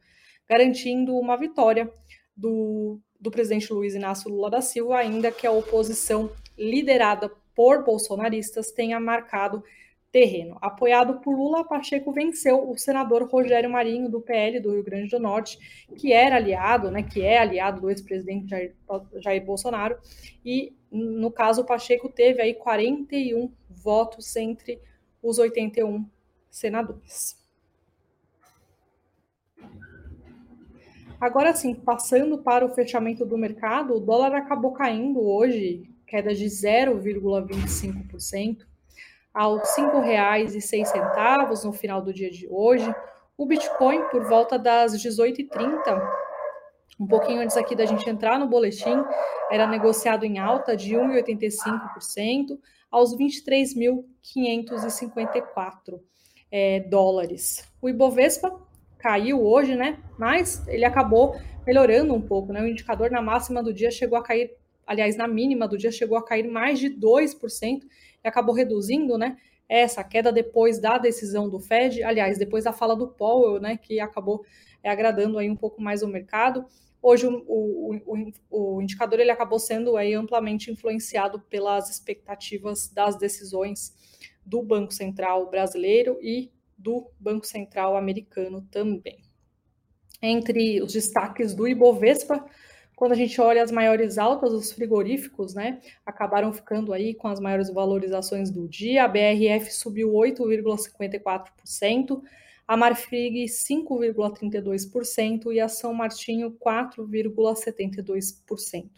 garantindo 0.50 1.16
uma 1.16 1.38
vitória 1.38 1.94
do, 2.36 3.00
do 3.20 3.30
presidente 3.30 3.72
Luiz 3.72 3.94
Inácio 3.94 4.28
Lula 4.28 4.50
da 4.50 4.62
Silva, 4.62 4.98
ainda 4.98 5.32
que 5.32 5.46
a 5.46 5.52
oposição 5.52 6.32
liderada 6.58 7.32
por 7.56 7.84
bolsonaristas 7.84 8.72
tenha 8.72 9.00
marcado 9.00 9.64
terreno. 10.12 10.58
Apoiado 10.60 11.22
por 11.22 11.36
Lula, 11.36 11.64
Pacheco 11.64 12.12
venceu 12.12 12.68
o 12.68 12.76
senador 12.76 13.30
Rogério 13.30 13.70
Marinho, 13.70 14.10
do 14.10 14.22
PL 14.22 14.60
do 14.60 14.72
Rio 14.72 14.84
Grande 14.84 15.12
do 15.12 15.20
Norte, 15.20 15.60
que 15.96 16.12
era 16.12 16.38
aliado, 16.38 16.90
né, 16.90 17.04
que 17.04 17.22
é 17.22 17.38
aliado 17.38 17.80
do 17.80 17.92
ex-presidente 17.92 18.50
Jair, 18.50 18.74
Jair 19.18 19.46
Bolsonaro, 19.46 20.00
e 20.44 20.76
no 20.92 21.32
caso 21.32 21.64
Pacheco 21.64 22.10
teve 22.10 22.42
aí 22.42 22.56
41 22.56 23.54
votos 23.70 24.36
entre 24.36 24.82
os 25.21 25.38
81 25.38 26.03
senadores. 26.49 27.39
Agora 31.19 31.53
sim, 31.53 31.75
passando 31.75 32.39
para 32.39 32.65
o 32.65 32.73
fechamento 32.73 33.23
do 33.23 33.38
mercado, 33.38 33.95
o 33.95 33.99
dólar 33.99 34.34
acabou 34.34 34.73
caindo 34.73 35.21
hoje, 35.21 35.88
queda 36.07 36.34
de 36.34 36.45
0,25%, 36.45 38.65
aos 39.31 39.77
R$ 39.77 39.84
5,06 39.84 41.63
no 41.63 41.71
final 41.71 42.01
do 42.01 42.12
dia 42.12 42.31
de 42.31 42.47
hoje. 42.49 42.91
O 43.38 43.45
Bitcoin, 43.45 44.01
por 44.10 44.23
volta 44.23 44.57
das 44.57 44.93
18h30, 44.93 46.01
um 46.99 47.05
pouquinho 47.07 47.41
antes 47.41 47.55
aqui 47.55 47.75
da 47.75 47.86
gente 47.86 48.10
entrar 48.10 48.39
no 48.39 48.47
boletim, 48.47 49.05
era 49.51 49.67
negociado 49.67 50.23
em 50.23 50.39
alta 50.39 50.75
de 50.75 50.95
1,85% 50.95 52.57
aos 52.91 53.17
23.554 53.17 55.99
é, 56.51 56.82
dólares. 56.82 57.67
O 57.82 57.89
Ibovespa 57.89 58.62
caiu 58.99 59.43
hoje, 59.43 59.75
né? 59.75 59.97
Mas 60.19 60.67
ele 60.67 60.86
acabou 60.86 61.36
melhorando 61.65 62.13
um 62.13 62.21
pouco, 62.21 62.51
né? 62.51 62.62
O 62.62 62.67
indicador 62.67 63.10
na 63.10 63.21
máxima 63.21 63.63
do 63.63 63.73
dia 63.73 63.89
chegou 63.89 64.17
a 64.17 64.23
cair, 64.23 64.51
aliás, 64.86 65.15
na 65.15 65.27
mínima 65.27 65.67
do 65.67 65.77
dia 65.77 65.91
chegou 65.91 66.17
a 66.17 66.25
cair 66.25 66.47
mais 66.47 66.80
de 66.80 66.89
2% 66.89 67.82
e 68.23 68.27
acabou 68.27 68.54
reduzindo, 68.54 69.17
né? 69.17 69.38
Essa 69.69 70.04
queda 70.04 70.34
depois 70.34 70.80
da 70.80 70.97
decisão 70.97 71.49
do 71.49 71.60
Fed, 71.60 72.04
aliás, 72.04 72.38
depois 72.38 72.65
da 72.65 72.73
fala 72.73 72.95
do 72.95 73.08
Powell, 73.08 73.62
né? 73.62 73.77
Que 73.77 73.99
acabou 73.99 74.43
é, 74.84 74.89
agradando 74.89 75.38
aí 75.38 75.49
um 75.49 75.56
pouco 75.56 75.82
mais 75.82 76.04
o 76.04 76.08
mercado. 76.08 76.65
Hoje 77.02 77.26
o, 77.26 77.44
o, 77.48 77.96
o, 78.50 78.76
o 78.76 78.82
indicador 78.82 79.20
ele 79.20 79.32
acabou 79.32 79.60
sendo 79.60 79.98
aí 79.98 80.14
amplamente 80.14 80.72
influenciado 80.72 81.40
pelas 81.40 81.90
expectativas 81.90 82.90
das 82.90 83.18
decisões 83.18 83.94
do 84.46 84.62
Banco 84.62 84.94
Central 84.94 85.50
brasileiro 85.50 86.20
e 86.22 86.52
do 86.78 87.10
Banco 87.20 87.46
Central 87.46 87.96
americano 87.96 88.62
também. 88.70 89.24
Entre 90.22 90.82
os 90.82 90.94
destaques 90.94 91.56
do 91.56 91.68
Ibovespa, 91.68 92.46
quando 92.96 93.14
a 93.14 93.16
gente 93.16 93.42
olha 93.42 93.64
as 93.64 93.72
maiores 93.72 94.20
altas, 94.20 94.54
os 94.54 94.72
frigoríficos, 94.72 95.56
né, 95.56 95.82
acabaram 96.06 96.54
ficando 96.54 96.94
aí 96.94 97.16
com 97.16 97.28
as 97.28 97.40
maiores 97.40 97.74
valorizações 97.74 98.52
do 98.52 98.68
dia. 98.68 99.06
A 99.06 99.08
BRF 99.08 99.72
subiu 99.72 100.12
8,54%, 100.12 102.22
a 102.67 102.78
Marfrig 102.78 103.45
5,32% 103.45 105.52
e 105.54 105.60
a 105.60 105.67
São 105.67 105.91
Martinho 105.93 106.52
4,72%. 106.52 108.89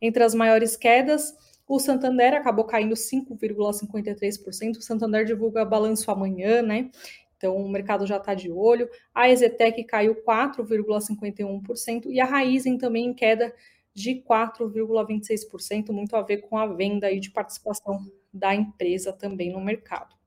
Entre 0.00 0.22
as 0.22 0.34
maiores 0.34 0.76
quedas, 0.76 1.36
o 1.66 1.78
Santander 1.78 2.34
acabou 2.34 2.64
caindo 2.64 2.94
5,53%. 2.94 4.78
O 4.78 4.82
Santander 4.82 5.24
divulga 5.24 5.64
balanço 5.64 6.10
amanhã, 6.10 6.62
né? 6.62 6.90
Então 7.36 7.56
o 7.56 7.68
mercado 7.68 8.04
já 8.06 8.16
está 8.16 8.34
de 8.34 8.50
olho. 8.50 8.90
A 9.14 9.30
Exetec 9.30 9.84
caiu 9.84 10.16
4,51% 10.16 12.06
e 12.06 12.20
a 12.20 12.24
Raizen 12.24 12.76
também 12.76 13.06
em 13.06 13.14
queda 13.14 13.54
de 13.94 14.16
4,26%, 14.16 15.92
muito 15.92 16.16
a 16.16 16.22
ver 16.22 16.38
com 16.38 16.58
a 16.58 16.66
venda 16.66 17.06
aí 17.06 17.20
de 17.20 17.30
participação 17.30 18.04
da 18.32 18.52
empresa 18.54 19.12
também 19.12 19.52
no 19.52 19.60
mercado. 19.60 20.19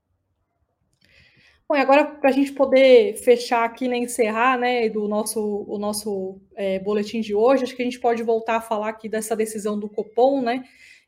Bom, 1.68 1.76
e 1.76 1.80
agora 1.80 2.04
para 2.04 2.28
a 2.28 2.32
gente 2.32 2.52
poder 2.52 3.16
fechar 3.16 3.64
aqui, 3.64 3.88
né, 3.88 3.96
encerrar, 3.96 4.58
né, 4.58 4.86
do 4.90 5.08
nosso, 5.08 5.64
o 5.66 5.78
nosso 5.78 6.38
é, 6.54 6.78
boletim 6.78 7.22
de 7.22 7.34
hoje, 7.34 7.64
acho 7.64 7.74
que 7.74 7.80
a 7.80 7.84
gente 7.86 7.98
pode 7.98 8.22
voltar 8.22 8.56
a 8.56 8.60
falar 8.60 8.90
aqui 8.90 9.08
dessa 9.08 9.34
decisão 9.34 9.78
do 9.78 9.88
Copom, 9.88 10.42
né, 10.42 10.62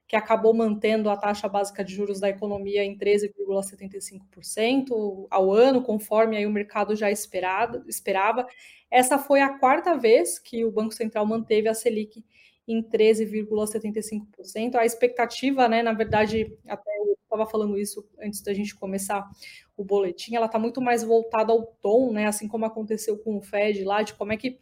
que 0.08 0.16
acabou 0.16 0.54
mantendo 0.54 1.10
a 1.10 1.16
taxa 1.16 1.46
básica 1.46 1.84
de 1.84 1.94
juros 1.94 2.20
da 2.20 2.30
economia 2.30 2.82
em 2.82 2.96
13,75% 2.96 5.26
ao 5.30 5.52
ano, 5.52 5.82
conforme 5.82 6.38
aí 6.38 6.46
o 6.46 6.50
mercado 6.50 6.96
já 6.96 7.10
esperado, 7.10 7.84
esperava. 7.86 8.46
Essa 8.90 9.18
foi 9.18 9.42
a 9.42 9.58
quarta 9.58 9.94
vez 9.96 10.38
que 10.38 10.64
o 10.64 10.70
Banco 10.70 10.94
Central 10.94 11.26
manteve 11.26 11.68
a 11.68 11.74
Selic 11.74 12.24
em 12.66 12.82
13,75%. 12.82 14.76
A 14.76 14.86
expectativa, 14.86 15.68
né, 15.68 15.82
na 15.82 15.92
verdade, 15.92 16.56
até 16.66 16.95
estava 17.36 17.48
falando 17.48 17.78
isso 17.78 18.08
antes 18.20 18.40
da 18.42 18.52
gente 18.52 18.74
começar 18.74 19.28
o 19.76 19.84
boletim, 19.84 20.34
ela 20.34 20.46
está 20.46 20.58
muito 20.58 20.80
mais 20.80 21.02
voltada 21.02 21.52
ao 21.52 21.66
tom, 21.66 22.12
né, 22.12 22.26
assim 22.26 22.48
como 22.48 22.64
aconteceu 22.64 23.18
com 23.18 23.36
o 23.36 23.42
Fed 23.42 23.84
lá, 23.84 24.02
de 24.02 24.14
como 24.14 24.32
é 24.32 24.36
que 24.36 24.58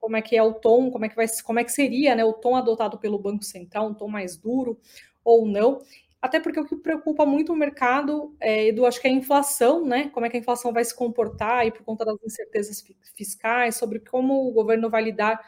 como 0.00 0.16
é 0.16 0.22
que 0.22 0.34
é 0.34 0.42
o 0.42 0.54
tom, 0.54 0.90
como 0.90 1.04
é 1.04 1.10
que 1.10 1.14
vai, 1.14 1.26
como 1.44 1.58
é 1.58 1.64
que 1.64 1.70
seria, 1.70 2.14
né, 2.14 2.24
o 2.24 2.32
tom 2.32 2.56
adotado 2.56 2.98
pelo 2.98 3.18
Banco 3.18 3.44
Central, 3.44 3.88
um 3.88 3.94
tom 3.94 4.08
mais 4.08 4.34
duro 4.34 4.78
ou 5.22 5.46
não. 5.46 5.82
Até 6.22 6.40
porque 6.40 6.58
o 6.58 6.64
que 6.64 6.74
preocupa 6.74 7.26
muito 7.26 7.52
o 7.52 7.56
mercado, 7.56 8.34
é, 8.40 8.68
Edu, 8.68 8.86
acho 8.86 8.98
que 8.98 9.06
é 9.06 9.10
a 9.10 9.14
inflação, 9.14 9.84
né? 9.84 10.08
Como 10.08 10.24
é 10.24 10.30
que 10.30 10.38
a 10.38 10.40
inflação 10.40 10.72
vai 10.72 10.82
se 10.82 10.96
comportar 10.96 11.58
aí 11.58 11.70
por 11.70 11.84
conta 11.84 12.02
das 12.02 12.16
incertezas 12.24 12.82
fiscais, 13.14 13.76
sobre 13.76 14.00
como 14.00 14.48
o 14.48 14.52
governo 14.52 14.88
vai 14.88 15.02
lidar 15.02 15.38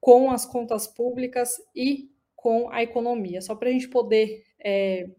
com 0.00 0.30
as 0.30 0.46
contas 0.46 0.86
públicas 0.86 1.56
e 1.76 2.10
com 2.34 2.70
a 2.70 2.82
economia. 2.82 3.42
Só 3.42 3.54
para 3.54 3.68
a 3.68 3.72
gente 3.72 3.88
poder 3.88 4.44
é, 4.58 5.10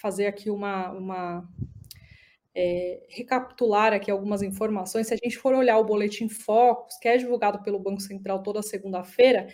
fazer 0.00 0.26
aqui 0.26 0.50
uma, 0.50 0.90
uma 0.90 1.48
é, 2.54 3.06
recapitular 3.08 3.92
aqui 3.92 4.10
algumas 4.10 4.42
informações, 4.42 5.06
se 5.06 5.14
a 5.14 5.16
gente 5.16 5.38
for 5.38 5.54
olhar 5.54 5.78
o 5.78 5.84
boletim 5.84 6.28
Focus, 6.28 6.96
que 6.98 7.08
é 7.08 7.16
divulgado 7.16 7.62
pelo 7.62 7.78
Banco 7.78 8.00
Central 8.00 8.42
toda 8.42 8.62
segunda-feira, 8.62 9.48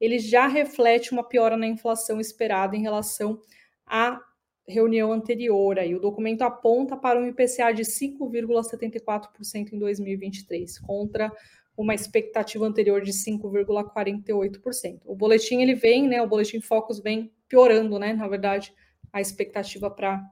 ele 0.00 0.18
já 0.18 0.46
reflete 0.46 1.12
uma 1.12 1.22
piora 1.22 1.56
na 1.56 1.66
inflação 1.66 2.20
esperada 2.20 2.76
em 2.76 2.82
relação 2.82 3.40
à 3.86 4.20
reunião 4.66 5.12
anterior. 5.12 5.78
Aí, 5.78 5.94
o 5.94 6.00
documento 6.00 6.42
aponta 6.42 6.96
para 6.96 7.20
um 7.20 7.26
IPCA 7.26 7.72
de 7.72 7.82
5,74% 7.84 9.72
em 9.72 9.78
2023, 9.78 10.78
contra 10.80 11.32
uma 11.76 11.94
expectativa 11.94 12.66
anterior 12.66 13.00
de 13.00 13.12
5,48%. 13.12 15.00
O 15.04 15.14
boletim 15.14 15.62
ele 15.62 15.74
vem, 15.74 16.08
né, 16.08 16.20
o 16.20 16.26
boletim 16.26 16.60
Focus 16.60 17.00
vem 17.00 17.32
piorando, 17.48 17.98
né, 17.98 18.12
na 18.12 18.28
verdade, 18.28 18.74
a 19.12 19.20
expectativa 19.20 19.90
para 19.90 20.22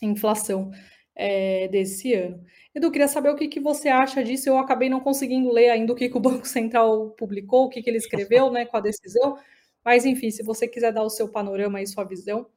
inflação 0.00 0.70
é, 1.14 1.68
desse 1.68 2.14
ano. 2.14 2.42
Edu, 2.74 2.90
queria 2.90 3.08
saber 3.08 3.30
o 3.30 3.36
que, 3.36 3.48
que 3.48 3.60
você 3.60 3.88
acha 3.88 4.22
disso. 4.22 4.48
Eu 4.48 4.58
acabei 4.58 4.88
não 4.88 5.00
conseguindo 5.00 5.50
ler 5.52 5.70
ainda 5.70 5.92
o 5.92 5.96
que, 5.96 6.08
que 6.08 6.16
o 6.16 6.20
Banco 6.20 6.46
Central 6.46 7.10
publicou, 7.10 7.64
o 7.64 7.68
que, 7.68 7.82
que 7.82 7.90
ele 7.90 7.98
escreveu 7.98 8.50
né, 8.50 8.64
com 8.64 8.76
a 8.76 8.80
decisão. 8.80 9.38
Mas, 9.84 10.04
enfim, 10.04 10.30
se 10.30 10.42
você 10.42 10.68
quiser 10.68 10.92
dar 10.92 11.02
o 11.02 11.10
seu 11.10 11.28
panorama 11.28 11.82
e 11.82 11.86
sua 11.86 12.04
visão, 12.04 12.48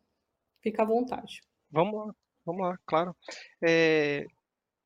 fica 0.61 0.83
à 0.83 0.85
vontade. 0.85 1.41
Vamos 1.71 2.05
lá, 2.05 2.15
vamos 2.45 2.61
lá, 2.61 2.77
claro. 2.85 3.15
É, 3.63 4.25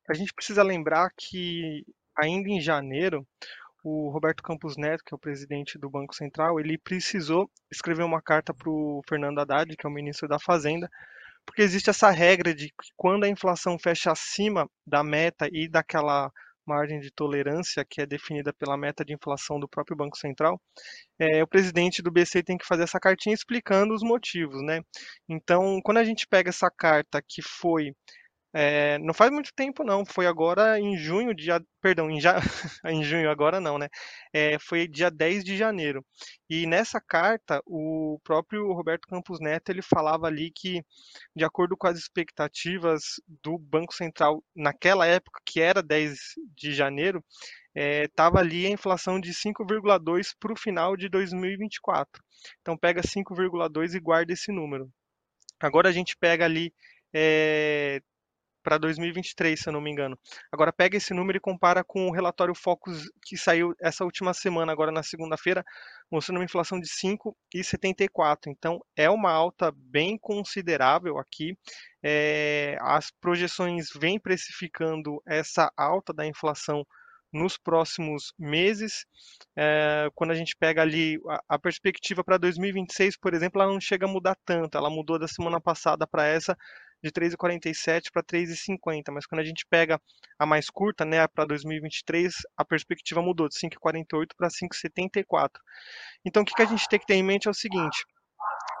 a 0.08 0.14
gente 0.14 0.32
precisa 0.32 0.62
lembrar 0.62 1.10
que 1.16 1.84
ainda 2.16 2.48
em 2.48 2.60
janeiro, 2.60 3.26
o 3.88 4.08
Roberto 4.08 4.42
Campos 4.42 4.76
Neto, 4.76 5.04
que 5.04 5.14
é 5.14 5.16
o 5.16 5.18
presidente 5.18 5.78
do 5.78 5.88
Banco 5.88 6.12
Central, 6.12 6.58
ele 6.58 6.76
precisou 6.76 7.48
escrever 7.70 8.02
uma 8.02 8.20
carta 8.20 8.52
para 8.52 8.68
o 8.68 9.00
Fernando 9.08 9.38
Haddad, 9.38 9.76
que 9.76 9.86
é 9.86 9.88
o 9.88 9.92
ministro 9.92 10.26
da 10.26 10.40
Fazenda, 10.40 10.90
porque 11.46 11.62
existe 11.62 11.88
essa 11.88 12.10
regra 12.10 12.52
de 12.52 12.66
que 12.66 12.90
quando 12.96 13.22
a 13.22 13.28
inflação 13.28 13.78
fecha 13.78 14.10
acima 14.10 14.68
da 14.84 15.04
meta 15.04 15.48
e 15.52 15.68
daquela 15.68 16.32
margem 16.66 16.98
de 16.98 17.12
tolerância 17.12 17.84
que 17.88 18.00
é 18.00 18.06
definida 18.06 18.52
pela 18.52 18.76
meta 18.76 19.04
de 19.04 19.14
inflação 19.14 19.60
do 19.60 19.68
próprio 19.68 19.96
Banco 19.96 20.18
Central, 20.18 20.60
é, 21.16 21.40
o 21.40 21.46
presidente 21.46 22.02
do 22.02 22.10
BC 22.10 22.42
tem 22.42 22.58
que 22.58 22.66
fazer 22.66 22.82
essa 22.82 22.98
cartinha 22.98 23.36
explicando 23.36 23.94
os 23.94 24.02
motivos, 24.02 24.60
né? 24.64 24.80
Então, 25.28 25.80
quando 25.84 25.98
a 25.98 26.04
gente 26.04 26.26
pega 26.26 26.48
essa 26.48 26.68
carta 26.68 27.22
que 27.22 27.40
foi 27.40 27.92
é, 28.58 28.98
não 29.00 29.12
faz 29.12 29.30
muito 29.30 29.52
tempo, 29.54 29.84
não. 29.84 30.02
Foi 30.06 30.26
agora 30.26 30.80
em 30.80 30.96
junho, 30.96 31.34
dia. 31.34 31.60
Perdão, 31.78 32.10
em, 32.10 32.18
já, 32.18 32.36
em 32.86 33.04
junho, 33.04 33.30
agora 33.30 33.60
não, 33.60 33.76
né? 33.76 33.88
É, 34.32 34.58
foi 34.58 34.88
dia 34.88 35.10
10 35.10 35.44
de 35.44 35.58
janeiro. 35.58 36.02
E 36.48 36.66
nessa 36.66 36.98
carta, 36.98 37.60
o 37.66 38.18
próprio 38.24 38.72
Roberto 38.72 39.06
Campos 39.08 39.40
Neto 39.40 39.68
ele 39.68 39.82
falava 39.82 40.26
ali 40.26 40.50
que, 40.50 40.82
de 41.34 41.44
acordo 41.44 41.76
com 41.76 41.86
as 41.86 41.98
expectativas 41.98 43.20
do 43.42 43.58
Banco 43.58 43.92
Central 43.94 44.42
naquela 44.54 45.06
época, 45.06 45.38
que 45.44 45.60
era 45.60 45.82
10 45.82 46.18
de 46.56 46.72
janeiro, 46.72 47.22
estava 47.74 48.38
é, 48.38 48.40
ali 48.40 48.66
a 48.66 48.70
inflação 48.70 49.20
de 49.20 49.34
5,2 49.34 50.34
para 50.40 50.52
o 50.54 50.56
final 50.56 50.96
de 50.96 51.10
2024. 51.10 52.22
Então 52.62 52.74
pega 52.78 53.02
5,2 53.02 53.94
e 53.94 54.00
guarda 54.00 54.32
esse 54.32 54.50
número. 54.50 54.90
Agora 55.60 55.90
a 55.90 55.92
gente 55.92 56.16
pega 56.16 56.46
ali 56.46 56.72
é, 57.12 58.00
para 58.66 58.78
2023, 58.78 59.60
se 59.60 59.68
eu 59.68 59.72
não 59.72 59.80
me 59.80 59.92
engano. 59.92 60.18
Agora 60.50 60.72
pega 60.72 60.96
esse 60.96 61.14
número 61.14 61.38
e 61.38 61.40
compara 61.40 61.84
com 61.84 62.08
o 62.08 62.12
relatório 62.12 62.52
Focus 62.52 63.08
que 63.24 63.36
saiu 63.36 63.72
essa 63.80 64.02
última 64.02 64.34
semana, 64.34 64.72
agora 64.72 64.90
na 64.90 65.04
segunda-feira, 65.04 65.64
mostrando 66.10 66.38
uma 66.38 66.44
inflação 66.44 66.80
de 66.80 66.88
5,74. 66.88 68.48
Então 68.48 68.80
é 68.96 69.08
uma 69.08 69.30
alta 69.30 69.72
bem 69.72 70.18
considerável 70.18 71.16
aqui. 71.16 71.56
É, 72.02 72.76
as 72.80 73.12
projeções 73.20 73.86
vêm 73.94 74.18
precificando 74.18 75.22
essa 75.24 75.70
alta 75.76 76.12
da 76.12 76.26
inflação 76.26 76.84
nos 77.32 77.56
próximos 77.56 78.32
meses. 78.36 79.06
É, 79.56 80.08
quando 80.12 80.32
a 80.32 80.34
gente 80.34 80.56
pega 80.56 80.82
ali 80.82 81.20
a, 81.28 81.54
a 81.54 81.58
perspectiva 81.58 82.24
para 82.24 82.36
2026, 82.36 83.16
por 83.16 83.32
exemplo, 83.32 83.62
ela 83.62 83.70
não 83.70 83.80
chega 83.80 84.06
a 84.06 84.10
mudar 84.10 84.36
tanto. 84.44 84.76
Ela 84.76 84.90
mudou 84.90 85.20
da 85.20 85.28
semana 85.28 85.60
passada 85.60 86.04
para 86.04 86.26
essa 86.26 86.56
de 87.06 87.12
3,47 87.12 88.10
para 88.12 88.22
3,50, 88.22 89.12
mas 89.12 89.26
quando 89.26 89.40
a 89.40 89.44
gente 89.44 89.64
pega 89.68 90.00
a 90.38 90.44
mais 90.44 90.68
curta, 90.68 91.04
né, 91.04 91.26
para 91.28 91.44
2023, 91.44 92.34
a 92.56 92.64
perspectiva 92.64 93.22
mudou 93.22 93.48
de 93.48 93.54
5,48 93.54 94.28
para 94.36 94.48
5,74. 94.48 95.50
Então, 96.24 96.42
o 96.42 96.46
que, 96.46 96.54
que 96.54 96.62
a 96.62 96.66
gente 96.66 96.88
tem 96.88 96.98
que 96.98 97.06
ter 97.06 97.14
em 97.14 97.22
mente 97.22 97.48
é 97.48 97.50
o 97.50 97.54
seguinte: 97.54 98.04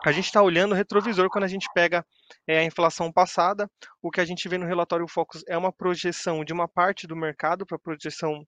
a 0.04 0.12
gente 0.12 0.26
está 0.26 0.42
olhando 0.42 0.72
o 0.72 0.74
retrovisor 0.74 1.28
quando 1.30 1.44
a 1.44 1.48
gente 1.48 1.68
pega 1.74 2.04
é, 2.46 2.58
a 2.58 2.64
inflação 2.64 3.12
passada. 3.12 3.70
O 4.02 4.10
que 4.10 4.20
a 4.20 4.24
gente 4.24 4.48
vê 4.48 4.58
no 4.58 4.66
relatório 4.66 5.06
Focus 5.08 5.42
é 5.48 5.56
uma 5.56 5.72
projeção 5.72 6.44
de 6.44 6.52
uma 6.52 6.68
parte 6.68 7.06
do 7.06 7.16
mercado 7.16 7.64
para 7.64 7.78
projeção 7.78 8.44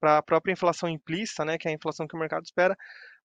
para 0.00 0.16
a 0.18 0.22
própria 0.22 0.52
inflação 0.52 0.88
implícita, 0.88 1.44
né, 1.44 1.56
que 1.56 1.68
é 1.68 1.70
a 1.70 1.74
inflação 1.74 2.06
que 2.06 2.14
o 2.14 2.18
mercado 2.18 2.44
espera, 2.44 2.76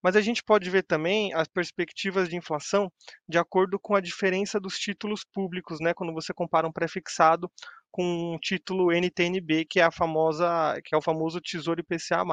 mas 0.04 0.16
a 0.16 0.22
gente 0.22 0.44
pode 0.44 0.70
ver 0.70 0.84
também 0.84 1.34
as 1.34 1.48
perspectivas 1.48 2.30
de 2.30 2.36
inflação 2.36 2.92
de 3.28 3.38
acordo 3.38 3.80
com 3.80 3.96
a 3.96 4.02
diferença 4.02 4.60
dos 4.60 4.78
títulos 4.78 5.24
públicos, 5.24 5.80
né, 5.80 5.94
quando 5.94 6.14
você 6.14 6.34
compara 6.34 6.68
um 6.68 6.72
prefixado 6.72 7.52
com 7.92 8.36
um 8.36 8.40
título 8.40 8.92
NTNB, 8.92 9.66
que 9.66 9.80
é 9.80 9.84
a 9.84 9.92
famosa, 9.92 10.80
que 10.86 10.96
é 10.96 10.98
o 10.98 11.02
famoso 11.02 11.42
Tesouro 11.42 11.82
IPCA+. 11.82 12.24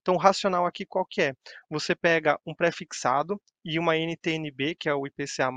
Então, 0.00 0.14
o 0.14 0.18
racional 0.18 0.64
aqui 0.64 0.86
qual 0.86 1.04
que 1.04 1.20
é? 1.20 1.34
Você 1.70 1.94
pega 1.94 2.40
um 2.46 2.54
prefixado 2.54 3.40
e 3.64 3.78
uma 3.78 3.96
NTNB, 3.96 4.74
que 4.74 4.88
é 4.88 4.94
o 4.94 5.06
IPCA+, 5.06 5.50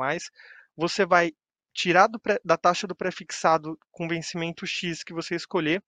você 0.76 1.06
vai 1.06 1.32
tirar 1.74 2.08
do, 2.08 2.20
da 2.44 2.58
taxa 2.58 2.88
do 2.88 2.96
prefixado 2.96 3.78
com 3.92 4.08
vencimento 4.08 4.66
X 4.66 5.04
que 5.04 5.14
você 5.14 5.36
escolher, 5.36 5.82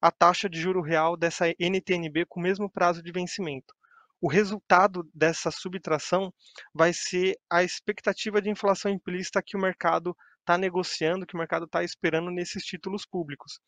a 0.00 0.10
taxa 0.10 0.48
de 0.48 0.60
juro 0.60 0.80
real 0.80 1.16
dessa 1.16 1.46
NTNB 1.60 2.26
com 2.26 2.40
o 2.40 2.42
mesmo 2.42 2.70
prazo 2.70 3.02
de 3.02 3.12
vencimento. 3.12 3.74
O 4.22 4.28
resultado 4.28 5.02
dessa 5.12 5.50
subtração 5.50 6.32
vai 6.72 6.92
ser 6.92 7.36
a 7.50 7.64
expectativa 7.64 8.40
de 8.40 8.48
inflação 8.48 8.88
implícita 8.88 9.42
que 9.44 9.56
o 9.56 9.60
mercado 9.60 10.16
está 10.38 10.56
negociando, 10.56 11.26
que 11.26 11.34
o 11.34 11.38
mercado 11.38 11.64
está 11.64 11.82
esperando 11.82 12.30
nesses 12.30 12.64
títulos 12.64 13.04
públicos. 13.04 13.58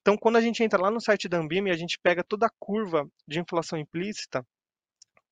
Então, 0.00 0.16
quando 0.18 0.34
a 0.34 0.40
gente 0.40 0.64
entra 0.64 0.82
lá 0.82 0.90
no 0.90 1.00
site 1.00 1.28
da 1.28 1.38
Ambima 1.38 1.68
e 1.68 1.72
a 1.72 1.76
gente 1.76 1.96
pega 2.02 2.24
toda 2.24 2.46
a 2.46 2.50
curva 2.58 3.08
de 3.26 3.38
inflação 3.38 3.78
implícita, 3.78 4.44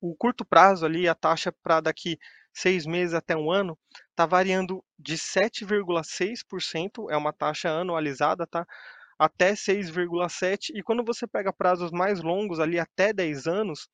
o 0.00 0.14
curto 0.14 0.44
prazo 0.44 0.86
ali, 0.86 1.08
a 1.08 1.14
taxa 1.14 1.52
para 1.60 1.80
daqui 1.80 2.16
seis 2.54 2.86
meses 2.86 3.14
até 3.14 3.36
um 3.36 3.50
ano, 3.50 3.76
está 4.10 4.26
variando 4.26 4.80
de 4.96 5.16
7,6%, 5.16 7.10
é 7.10 7.16
uma 7.16 7.32
taxa 7.32 7.68
anualizada, 7.68 8.46
tá? 8.46 8.64
Até 9.18 9.54
6,7%, 9.54 10.70
e 10.72 10.84
quando 10.84 11.04
você 11.04 11.26
pega 11.26 11.52
prazos 11.52 11.90
mais 11.90 12.22
longos, 12.22 12.60
ali 12.60 12.78
até 12.78 13.12
10 13.12 13.48
anos, 13.48 13.88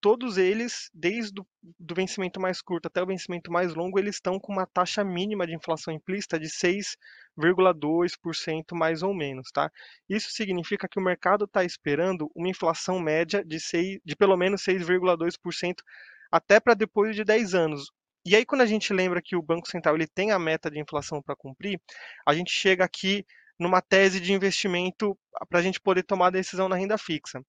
todos 0.00 0.38
eles, 0.38 0.90
desde 0.92 1.40
o 1.40 1.46
vencimento 1.94 2.40
mais 2.40 2.60
curto 2.62 2.86
até 2.86 3.02
o 3.02 3.06
vencimento 3.06 3.52
mais 3.52 3.74
longo, 3.74 3.98
eles 3.98 4.16
estão 4.16 4.38
com 4.38 4.52
uma 4.52 4.66
taxa 4.66 5.02
mínima 5.04 5.46
de 5.46 5.54
inflação 5.54 5.92
implícita 5.92 6.38
de 6.38 6.48
6,2% 6.48 8.74
mais 8.74 9.02
ou 9.02 9.14
menos, 9.14 9.50
tá? 9.50 9.70
Isso 10.08 10.30
significa 10.30 10.88
que 10.88 10.98
o 10.98 11.02
mercado 11.02 11.44
está 11.44 11.64
esperando 11.64 12.30
uma 12.34 12.48
inflação 12.48 12.98
média 12.98 13.44
de, 13.44 13.60
6, 13.60 14.00
de 14.04 14.16
pelo 14.16 14.36
menos 14.36 14.62
6,2% 14.62 15.82
até 16.30 16.60
para 16.60 16.74
depois 16.74 17.16
de 17.16 17.24
10 17.24 17.54
anos. 17.54 17.90
E 18.24 18.36
aí, 18.36 18.44
quando 18.44 18.62
a 18.62 18.66
gente 18.66 18.92
lembra 18.92 19.22
que 19.22 19.36
o 19.36 19.42
Banco 19.42 19.68
Central 19.68 19.94
ele 19.94 20.06
tem 20.06 20.32
a 20.32 20.38
meta 20.38 20.70
de 20.70 20.78
inflação 20.78 21.22
para 21.22 21.36
cumprir, 21.36 21.80
a 22.26 22.34
gente 22.34 22.50
chega 22.50 22.84
aqui 22.84 23.24
numa 23.58 23.80
tese 23.80 24.20
de 24.20 24.32
investimento 24.32 25.18
para 25.48 25.58
a 25.58 25.62
gente 25.62 25.80
poder 25.80 26.04
tomar 26.04 26.28
a 26.28 26.30
decisão 26.30 26.68
na 26.68 26.76
renda 26.76 26.96
fixa. 26.96 27.42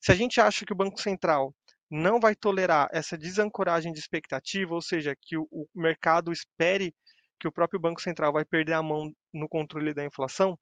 Se 0.00 0.12
a 0.12 0.14
gente 0.14 0.40
acha 0.40 0.66
que 0.66 0.72
o 0.72 0.76
Banco 0.76 1.00
Central 1.00 1.54
não 1.94 2.18
vai 2.18 2.34
tolerar 2.34 2.88
essa 2.92 3.16
desancoragem 3.16 3.92
de 3.92 4.00
expectativa, 4.00 4.74
ou 4.74 4.82
seja, 4.82 5.14
que 5.20 5.36
o, 5.38 5.68
mercado 5.72 6.32
espere 6.32 6.92
que 7.38 7.46
o 7.46 7.52
próprio 7.52 7.78
Banco 7.78 8.02
Central 8.02 8.32
vai 8.32 8.44
perder 8.44 8.72
a 8.72 8.82
mão 8.82 9.12
no 9.32 9.48
controle 9.48 9.94
da 9.94 10.04
inflação, 10.04 10.58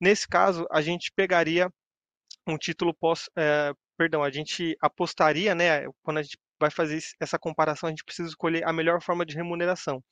nesse 0.00 0.26
caso, 0.26 0.66
a 0.70 0.80
gente 0.80 1.12
pegaria 1.14 1.70
um 2.46 2.56
título 2.56 2.94
pós, 2.94 3.28
é, 3.36 3.74
perdão, 3.98 4.24
a 4.24 4.30
gente 4.30 4.74
apostaria, 4.80 5.54
né, 5.54 5.86
quando 6.02 6.18
a 6.18 6.22
gente 6.22 6.38
vai 6.60 6.70
fazer 6.70 7.00
essa 7.18 7.38
comparação, 7.38 7.88
a 7.88 7.90
gente 7.90 8.04
precisa 8.04 8.28
escolher 8.28 8.66
a 8.66 8.72
melhor 8.72 9.02
forma 9.02 9.24
de 9.24 9.34
remuneração. 9.34 10.02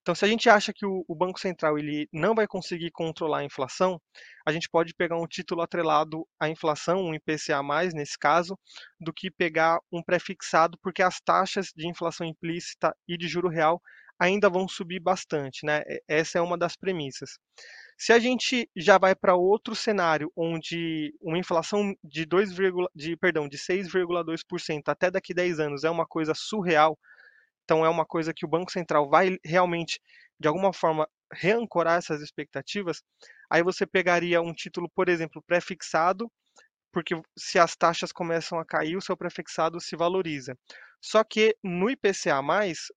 Então, 0.00 0.14
se 0.14 0.24
a 0.24 0.28
gente 0.28 0.48
acha 0.48 0.72
que 0.72 0.86
o, 0.86 1.04
Banco 1.14 1.40
Central 1.40 1.76
ele 1.78 2.08
não 2.12 2.34
vai 2.34 2.46
conseguir 2.46 2.90
controlar 2.92 3.38
a 3.38 3.44
inflação, 3.44 4.00
a 4.46 4.52
gente 4.52 4.68
pode 4.70 4.94
pegar 4.94 5.16
um 5.16 5.26
título 5.26 5.62
atrelado 5.62 6.26
à 6.40 6.48
inflação, 6.48 7.00
um 7.00 7.14
IPCA+, 7.14 7.60
nesse 7.92 8.16
caso, 8.16 8.56
do 9.00 9.12
que 9.12 9.30
pegar 9.30 9.78
um 9.92 10.02
prefixado, 10.02 10.78
porque 10.80 11.02
as 11.02 11.20
taxas 11.20 11.72
de 11.74 11.88
inflação 11.88 12.26
implícita 12.26 12.94
e 13.08 13.16
de 13.18 13.26
juro 13.26 13.48
real 13.48 13.82
ainda 14.18 14.50
vão 14.50 14.68
subir 14.68 15.00
bastante, 15.00 15.64
né? 15.64 15.82
Essa 16.08 16.38
é 16.38 16.42
uma 16.42 16.58
das 16.58 16.76
premissas. 16.76 17.38
Se 17.96 18.12
a 18.12 18.18
gente 18.18 18.68
já 18.76 18.98
vai 18.98 19.14
para 19.14 19.34
outro 19.34 19.74
cenário, 19.74 20.30
onde 20.36 21.12
uma 21.20 21.38
inflação 21.38 21.94
de 22.02 22.24
2, 22.24 22.50
de, 22.94 23.16
perdão, 23.16 23.48
de 23.48 23.58
6,2% 23.58 24.82
até 24.88 25.10
daqui 25.10 25.34
10 25.34 25.58
anos 25.60 25.84
é 25.84 25.90
uma 25.90 26.06
coisa 26.06 26.32
surreal, 26.34 26.98
então 27.64 27.84
é 27.84 27.88
uma 27.88 28.06
coisa 28.06 28.32
que 28.34 28.46
o 28.46 28.48
Banco 28.48 28.72
Central 28.72 29.08
vai 29.10 29.36
realmente, 29.44 30.00
de 30.40 30.48
alguma 30.48 30.72
forma, 30.72 31.08
reancorar 31.32 31.98
essas 31.98 32.22
expectativas, 32.22 33.02
aí 33.50 33.62
você 33.62 33.86
pegaria 33.86 34.40
um 34.40 34.54
título, 34.54 34.88
por 34.94 35.08
exemplo, 35.08 35.42
prefixado, 35.46 36.30
porque 36.92 37.14
se 37.38 37.58
as 37.58 37.76
taxas 37.76 38.12
começam 38.12 38.58
a 38.58 38.64
cair, 38.64 38.96
o 38.96 39.02
seu 39.02 39.16
prefixado 39.16 39.80
se 39.80 39.96
valoriza. 39.96 40.56
Só 41.00 41.22
que 41.22 41.56
no 41.62 41.88
IPCA+, 41.90 42.40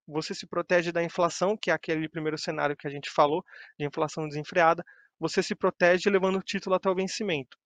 você 0.07 0.33
se 0.33 0.47
protege 0.47 0.91
da 0.91 1.03
inflação, 1.03 1.55
que 1.55 1.69
é 1.69 1.73
aquele 1.73 2.09
primeiro 2.09 2.37
cenário 2.37 2.75
que 2.75 2.87
a 2.87 2.89
gente 2.89 3.09
falou, 3.09 3.43
de 3.79 3.85
inflação 3.85 4.27
desenfreada, 4.27 4.83
você 5.19 5.43
se 5.43 5.55
protege 5.55 6.09
levando 6.09 6.39
o 6.39 6.43
título 6.43 6.75
até 6.75 6.89
o 6.89 6.95
vencimento. 6.95 7.57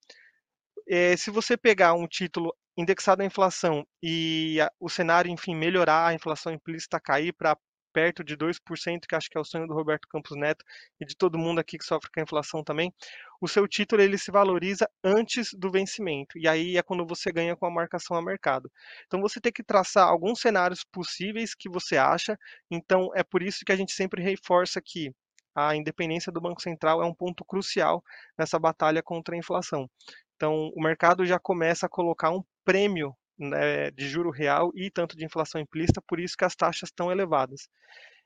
É, 0.87 1.15
se 1.15 1.31
você 1.31 1.57
pegar 1.57 1.93
um 1.93 2.07
título 2.07 2.53
indexado 2.77 3.21
à 3.21 3.25
inflação 3.25 3.87
e 4.03 4.59
a, 4.61 4.69
o 4.79 4.89
cenário, 4.89 5.31
enfim, 5.31 5.55
melhorar, 5.55 6.07
a 6.07 6.13
inflação 6.13 6.51
implícita 6.51 6.99
cair 6.99 7.33
para 7.33 7.57
perto 7.95 8.25
de 8.25 8.35
2%, 8.35 9.07
que 9.07 9.15
acho 9.15 9.29
que 9.29 9.37
é 9.37 9.39
o 9.39 9.45
sonho 9.45 9.65
do 9.65 9.73
Roberto 9.73 10.05
Campos 10.09 10.35
Neto 10.35 10.65
e 10.99 11.05
de 11.05 11.15
todo 11.15 11.37
mundo 11.37 11.59
aqui 11.59 11.77
que 11.77 11.85
sofre 11.85 12.11
com 12.11 12.19
a 12.19 12.23
inflação 12.23 12.61
também, 12.61 12.93
o 13.39 13.47
seu 13.47 13.65
título 13.69 14.01
ele 14.01 14.17
se 14.17 14.31
valoriza 14.31 14.85
antes 15.01 15.53
do 15.53 15.71
vencimento. 15.71 16.37
E 16.37 16.45
aí 16.45 16.75
é 16.75 16.83
quando 16.83 17.07
você 17.07 17.31
ganha 17.31 17.55
com 17.55 17.65
a 17.65 17.71
marcação 17.71 18.17
a 18.17 18.21
mercado. 18.21 18.69
Então 19.05 19.21
você 19.21 19.39
tem 19.39 19.49
que 19.49 19.63
traçar 19.63 20.09
alguns 20.09 20.41
cenários 20.41 20.83
possíveis 20.83 21.55
que 21.55 21.69
você 21.69 21.95
acha. 21.95 22.37
Então 22.69 23.11
é 23.15 23.23
por 23.23 23.41
isso 23.41 23.63
que 23.65 23.71
a 23.71 23.77
gente 23.77 23.93
sempre 23.93 24.21
reforça 24.21 24.81
que 24.83 25.13
a 25.55 25.73
independência 25.73 26.33
do 26.33 26.41
Banco 26.41 26.61
Central 26.61 27.01
é 27.01 27.05
um 27.05 27.13
ponto 27.13 27.45
crucial 27.45 28.03
nessa 28.37 28.59
batalha 28.59 29.01
contra 29.01 29.35
a 29.35 29.37
inflação. 29.37 29.89
Então, 30.35 30.69
o 30.75 30.83
mercado 30.83 31.25
já 31.25 31.39
começa 31.39 31.85
a 31.85 31.89
colocar 31.89 32.29
um 32.29 32.43
prêmio 32.65 33.15
né, 33.37 33.91
de 33.91 34.07
juro 34.07 34.29
real 34.29 34.71
e 34.75 34.89
tanto 34.89 35.17
de 35.17 35.25
inflação 35.25 35.59
implícita, 35.61 36.01
por 36.07 36.19
isso 36.19 36.37
que 36.37 36.45
as 36.45 36.55
taxas 36.55 36.89
estão 36.89 37.11
elevadas. 37.11 37.67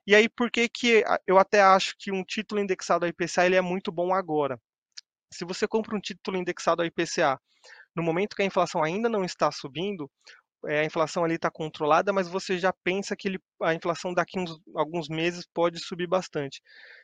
E 0.08 0.16
aí, 0.16 0.28
por 0.30 0.50
que, 0.50 0.68
que 0.70 1.04
eu 1.28 1.38
até 1.38 1.62
acho 1.62 1.96
que 1.98 2.12
um 2.12 2.24
título 2.24 2.62
indexado 2.62 3.06
ao 3.06 3.10
IPCA 3.10 3.46
ele 3.46 3.56
é 3.56 3.62
muito 3.62 3.92
bom 3.92 4.14
agora? 4.14 4.60
Se 5.32 5.46
você 5.46 5.68
compra 5.68 5.96
um 5.96 6.00
título 6.00 6.38
indexado 6.38 6.82
ao 6.82 6.86
IPCA 6.88 7.40
no 7.96 8.04
momento 8.04 8.36
que 8.36 8.42
a 8.42 8.46
inflação 8.46 8.84
ainda 8.84 9.10
não 9.10 9.24
está 9.24 9.52
subindo, 9.52 10.10
é, 10.68 10.82
a 10.82 10.86
inflação 10.86 11.24
ali 11.24 11.36
está 11.36 11.50
controlada, 11.50 12.12
mas 12.12 12.28
você 12.28 12.58
já 12.58 12.74
pensa 12.84 13.16
que 13.16 13.28
ele, 13.28 13.40
a 13.62 13.74
inflação 13.74 14.14
daqui 14.14 14.38
uns 14.40 14.60
alguns 14.76 15.08
meses 15.08 15.46
pode 15.54 15.80
subir 15.80 16.08
bastante. 16.08 16.62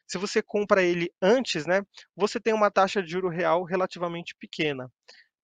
Se 0.07 0.17
você 0.17 0.41
compra 0.41 0.83
ele 0.83 1.09
antes, 1.21 1.65
né, 1.65 1.81
você 2.15 2.39
tem 2.39 2.53
uma 2.53 2.69
taxa 2.71 3.01
de 3.01 3.11
juro 3.11 3.29
real 3.29 3.63
relativamente 3.63 4.35
pequena. 4.35 4.91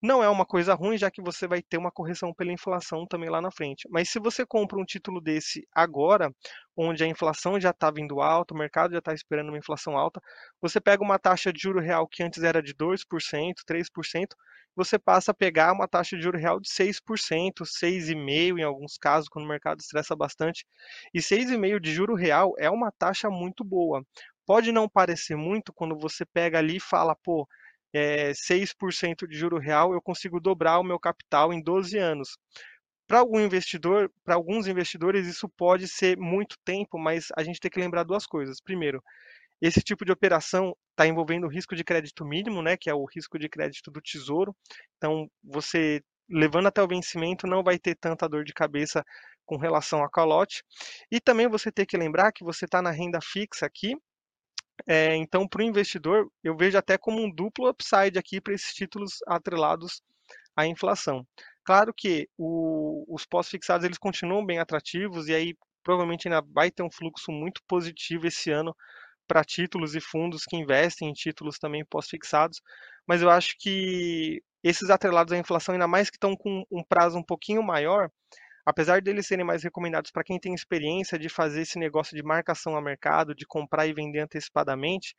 Não 0.01 0.23
é 0.23 0.29
uma 0.29 0.45
coisa 0.47 0.73
ruim, 0.73 0.97
já 0.97 1.11
que 1.11 1.21
você 1.21 1.47
vai 1.47 1.61
ter 1.61 1.77
uma 1.77 1.91
correção 1.91 2.33
pela 2.33 2.51
inflação 2.51 3.05
também 3.05 3.29
lá 3.29 3.39
na 3.39 3.51
frente. 3.51 3.87
Mas 3.89 4.09
se 4.09 4.19
você 4.19 4.43
compra 4.45 4.79
um 4.79 4.85
título 4.85 5.21
desse 5.21 5.67
agora, 5.71 6.33
onde 6.75 7.03
a 7.03 7.07
inflação 7.07 7.59
já 7.59 7.69
está 7.69 7.91
vindo 7.91 8.19
alta, 8.19 8.53
o 8.53 8.57
mercado 8.57 8.93
já 8.93 8.97
está 8.99 9.13
esperando 9.13 9.49
uma 9.49 9.59
inflação 9.59 9.95
alta, 9.95 10.19
você 10.59 10.81
pega 10.81 11.03
uma 11.03 11.19
taxa 11.19 11.53
de 11.53 11.61
juro 11.61 11.79
real 11.79 12.07
que 12.07 12.23
antes 12.23 12.41
era 12.43 12.63
de 12.63 12.73
2%, 12.73 13.61
3%, 13.65 14.35
você 14.75 14.97
passa 14.97 15.31
a 15.31 15.33
pegar 15.35 15.71
uma 15.73 15.87
taxa 15.87 16.15
de 16.17 16.23
juro 16.23 16.37
real 16.37 16.59
de 16.59 16.69
6%, 16.71 17.63
6,5% 17.65 18.59
em 18.59 18.63
alguns 18.63 18.97
casos, 18.97 19.29
quando 19.29 19.45
o 19.45 19.49
mercado 19.49 19.81
estressa 19.81 20.15
bastante. 20.15 20.65
E 21.13 21.21
6,5% 21.21 21.79
de 21.83 21.93
juro 21.93 22.15
real 22.15 22.53
é 22.57 22.69
uma 22.71 22.91
taxa 22.91 23.29
muito 23.29 23.63
boa. 23.63 24.03
Pode 24.47 24.71
não 24.71 24.89
parecer 24.89 25.35
muito 25.35 25.71
quando 25.73 25.95
você 25.97 26.25
pega 26.25 26.57
ali 26.57 26.77
e 26.77 26.79
fala, 26.79 27.15
pô, 27.23 27.47
é, 27.93 28.33
6% 28.33 29.27
de 29.27 29.37
juro 29.37 29.57
real, 29.57 29.93
eu 29.93 30.01
consigo 30.01 30.39
dobrar 30.39 30.79
o 30.79 30.83
meu 30.83 30.99
capital 30.99 31.53
em 31.53 31.61
12 31.61 31.97
anos. 31.97 32.37
Para 33.07 33.19
algum 33.19 33.39
investidor, 33.39 34.11
para 34.23 34.35
alguns 34.35 34.67
investidores, 34.67 35.27
isso 35.27 35.49
pode 35.49 35.87
ser 35.87 36.17
muito 36.17 36.55
tempo, 36.63 36.97
mas 36.97 37.27
a 37.35 37.43
gente 37.43 37.59
tem 37.59 37.69
que 37.69 37.79
lembrar 37.79 38.03
duas 38.03 38.25
coisas. 38.25 38.61
Primeiro, 38.61 39.03
esse 39.61 39.81
tipo 39.81 40.05
de 40.05 40.11
operação 40.11 40.75
está 40.91 41.05
envolvendo 41.05 41.45
o 41.45 41.49
risco 41.49 41.75
de 41.75 41.83
crédito 41.83 42.25
mínimo, 42.25 42.61
né, 42.61 42.77
que 42.77 42.89
é 42.89 42.93
o 42.93 43.05
risco 43.05 43.37
de 43.37 43.49
crédito 43.49 43.91
do 43.91 44.01
tesouro. 44.01 44.55
Então, 44.97 45.29
você 45.43 46.01
levando 46.29 46.67
até 46.67 46.81
o 46.81 46.87
vencimento 46.87 47.45
não 47.45 47.61
vai 47.61 47.77
ter 47.77 47.95
tanta 47.95 48.27
dor 48.27 48.43
de 48.45 48.53
cabeça 48.53 49.03
com 49.45 49.57
relação 49.57 50.03
a 50.03 50.09
calote. 50.09 50.63
E 51.11 51.19
também 51.19 51.47
você 51.47 51.71
tem 51.71 51.85
que 51.85 51.97
lembrar 51.97 52.31
que 52.31 52.43
você 52.43 52.65
está 52.65 52.81
na 52.81 52.91
renda 52.91 53.19
fixa 53.21 53.65
aqui, 53.65 53.95
é, 54.87 55.15
então, 55.15 55.47
para 55.47 55.61
o 55.61 55.65
investidor, 55.65 56.29
eu 56.43 56.55
vejo 56.55 56.77
até 56.77 56.97
como 56.97 57.21
um 57.21 57.33
duplo 57.33 57.69
upside 57.69 58.17
aqui 58.17 58.41
para 58.41 58.53
esses 58.53 58.73
títulos 58.73 59.19
atrelados 59.27 60.01
à 60.55 60.65
inflação. 60.67 61.25
Claro 61.63 61.93
que 61.95 62.27
o, 62.37 63.05
os 63.13 63.25
pós-fixados 63.25 63.85
eles 63.85 63.97
continuam 63.97 64.45
bem 64.45 64.59
atrativos 64.59 65.27
e 65.27 65.33
aí 65.33 65.55
provavelmente 65.83 66.27
ainda 66.27 66.41
vai 66.53 66.71
ter 66.71 66.83
um 66.83 66.91
fluxo 66.91 67.31
muito 67.31 67.61
positivo 67.67 68.27
esse 68.27 68.51
ano 68.51 68.75
para 69.27 69.43
títulos 69.43 69.95
e 69.95 70.01
fundos 70.01 70.43
que 70.43 70.57
investem 70.57 71.09
em 71.09 71.13
títulos 71.13 71.57
também 71.57 71.85
pós-fixados, 71.85 72.61
mas 73.07 73.21
eu 73.21 73.29
acho 73.29 73.55
que 73.57 74.43
esses 74.63 74.89
atrelados 74.89 75.31
à 75.33 75.37
inflação, 75.37 75.73
ainda 75.73 75.87
mais 75.87 76.09
que 76.09 76.17
estão 76.17 76.35
com 76.35 76.63
um 76.69 76.83
prazo 76.83 77.17
um 77.17 77.23
pouquinho 77.23 77.63
maior, 77.63 78.11
apesar 78.65 79.01
deles 79.01 79.27
serem 79.27 79.45
mais 79.45 79.63
recomendados 79.63 80.11
para 80.11 80.23
quem 80.23 80.39
tem 80.39 80.53
experiência 80.53 81.17
de 81.17 81.29
fazer 81.29 81.61
esse 81.61 81.79
negócio 81.79 82.15
de 82.15 82.23
marcação 82.23 82.75
a 82.75 82.81
mercado, 82.81 83.35
de 83.35 83.45
comprar 83.45 83.87
e 83.87 83.93
vender 83.93 84.19
antecipadamente, 84.19 85.15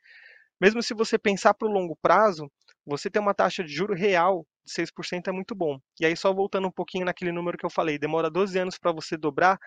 mesmo 0.59 0.81
se 0.81 0.93
você 0.93 1.17
pensar 1.17 1.53
para 1.53 1.67
o 1.67 1.71
longo 1.71 1.97
prazo, 2.01 2.49
você 2.85 3.09
ter 3.09 3.19
uma 3.19 3.33
taxa 3.33 3.63
de 3.63 3.73
juro 3.73 3.93
real 3.93 4.45
de 4.65 4.71
6% 4.71 5.27
é 5.27 5.31
muito 5.31 5.53
bom. 5.53 5.77
E 5.99 6.05
aí, 6.05 6.15
só 6.15 6.33
voltando 6.33 6.67
um 6.67 6.71
pouquinho 6.71 7.05
naquele 7.05 7.31
número 7.31 7.57
que 7.57 7.65
eu 7.65 7.69
falei, 7.69 7.97
demora 7.97 8.29
12 8.29 8.57
anos 8.57 8.77
para 8.77 8.91
você 8.91 9.17
dobrar, 9.17 9.57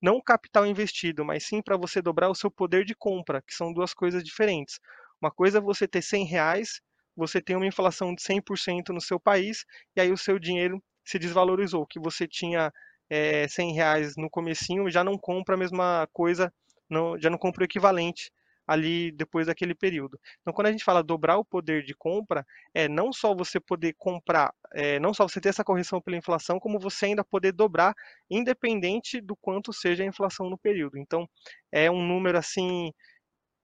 não 0.00 0.16
o 0.16 0.22
capital 0.22 0.66
investido, 0.66 1.24
mas 1.24 1.46
sim 1.46 1.62
para 1.62 1.76
você 1.76 2.00
dobrar 2.02 2.28
o 2.28 2.34
seu 2.34 2.50
poder 2.50 2.84
de 2.84 2.94
compra, 2.94 3.42
que 3.42 3.54
são 3.54 3.72
duas 3.72 3.94
coisas 3.94 4.22
diferentes. 4.22 4.78
Uma 5.20 5.30
coisa 5.30 5.58
é 5.58 5.60
você 5.60 5.88
ter 5.88 6.02
100 6.02 6.26
reais, 6.26 6.80
você 7.16 7.40
tem 7.40 7.56
uma 7.56 7.66
inflação 7.66 8.14
de 8.14 8.22
100% 8.22 8.90
no 8.90 9.00
seu 9.00 9.18
país, 9.18 9.64
e 9.96 10.00
aí 10.00 10.12
o 10.12 10.16
seu 10.16 10.38
dinheiro 10.38 10.82
se 11.04 11.18
desvalorizou. 11.18 11.86
Que 11.86 11.98
você 11.98 12.26
tinha 12.28 12.72
é, 13.10 13.46
100 13.48 13.72
reais 13.72 14.14
no 14.16 14.30
comecinho 14.30 14.90
já 14.90 15.04
não 15.04 15.18
compra 15.18 15.54
a 15.54 15.58
mesma 15.58 16.08
coisa, 16.12 16.52
não, 16.88 17.18
já 17.18 17.30
não 17.30 17.38
compra 17.38 17.62
o 17.62 17.64
equivalente 17.64 18.30
ali 18.66 19.12
depois 19.12 19.46
daquele 19.46 19.74
período. 19.74 20.18
Então, 20.40 20.52
quando 20.52 20.68
a 20.68 20.70
gente 20.72 20.84
fala 20.84 21.02
dobrar 21.02 21.36
o 21.36 21.44
poder 21.44 21.82
de 21.84 21.94
compra, 21.94 22.46
é 22.72 22.88
não 22.88 23.12
só 23.12 23.34
você 23.34 23.60
poder 23.60 23.94
comprar, 23.98 24.52
é, 24.72 24.98
não 24.98 25.12
só 25.12 25.28
você 25.28 25.40
ter 25.40 25.50
essa 25.50 25.64
correção 25.64 26.00
pela 26.00 26.16
inflação, 26.16 26.58
como 26.58 26.78
você 26.78 27.06
ainda 27.06 27.22
poder 27.22 27.52
dobrar, 27.52 27.94
independente 28.30 29.20
do 29.20 29.36
quanto 29.36 29.72
seja 29.72 30.02
a 30.02 30.06
inflação 30.06 30.48
no 30.48 30.56
período. 30.56 30.96
Então, 30.98 31.28
é 31.70 31.90
um 31.90 32.06
número 32.06 32.38
assim 32.38 32.90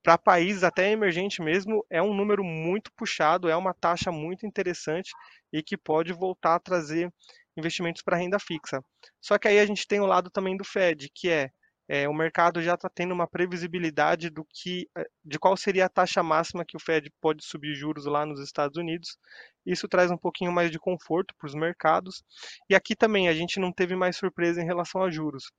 para 0.02 0.16
países 0.16 0.64
até 0.64 0.90
emergente 0.90 1.42
mesmo, 1.42 1.84
é 1.90 2.00
um 2.02 2.14
número 2.14 2.42
muito 2.42 2.90
puxado, 2.96 3.48
é 3.48 3.56
uma 3.56 3.74
taxa 3.74 4.10
muito 4.10 4.46
interessante 4.46 5.12
e 5.52 5.62
que 5.62 5.76
pode 5.76 6.12
voltar 6.12 6.54
a 6.54 6.60
trazer 6.60 7.12
investimentos 7.56 8.02
para 8.02 8.16
renda 8.16 8.38
fixa. 8.38 8.82
Só 9.20 9.38
que 9.38 9.48
aí 9.48 9.58
a 9.58 9.66
gente 9.66 9.86
tem 9.86 10.00
o 10.00 10.06
lado 10.06 10.30
também 10.30 10.56
do 10.56 10.64
Fed, 10.64 11.10
que 11.14 11.28
é 11.30 11.50
é, 11.92 12.08
o 12.08 12.14
mercado 12.14 12.62
já 12.62 12.74
está 12.74 12.88
tendo 12.88 13.12
uma 13.12 13.26
previsibilidade 13.26 14.30
do 14.30 14.46
que, 14.48 14.88
é, 14.96 15.04
de 15.24 15.40
qual 15.40 15.56
seria 15.56 15.86
a 15.86 15.88
taxa 15.88 16.22
máxima 16.22 16.64
que 16.64 16.76
o 16.76 16.80
Fed 16.80 17.10
pode 17.20 17.44
subir 17.44 17.74
juros 17.74 18.04
lá 18.04 18.24
nos 18.24 18.38
Estados 18.38 18.76
Unidos. 18.76 19.18
Isso 19.66 19.88
traz 19.88 20.08
um 20.08 20.16
pouquinho 20.16 20.52
mais 20.52 20.70
de 20.70 20.78
conforto 20.78 21.34
para 21.36 21.48
os 21.48 21.54
mercados. 21.54 22.22
E 22.68 22.76
aqui 22.76 22.94
também 22.94 23.28
a 23.28 23.34
gente 23.34 23.58
não 23.58 23.72
teve 23.72 23.96
mais 23.96 24.16
surpresa 24.16 24.62
em 24.62 24.64
relação 24.64 25.02
a 25.02 25.10
juros. 25.10 25.50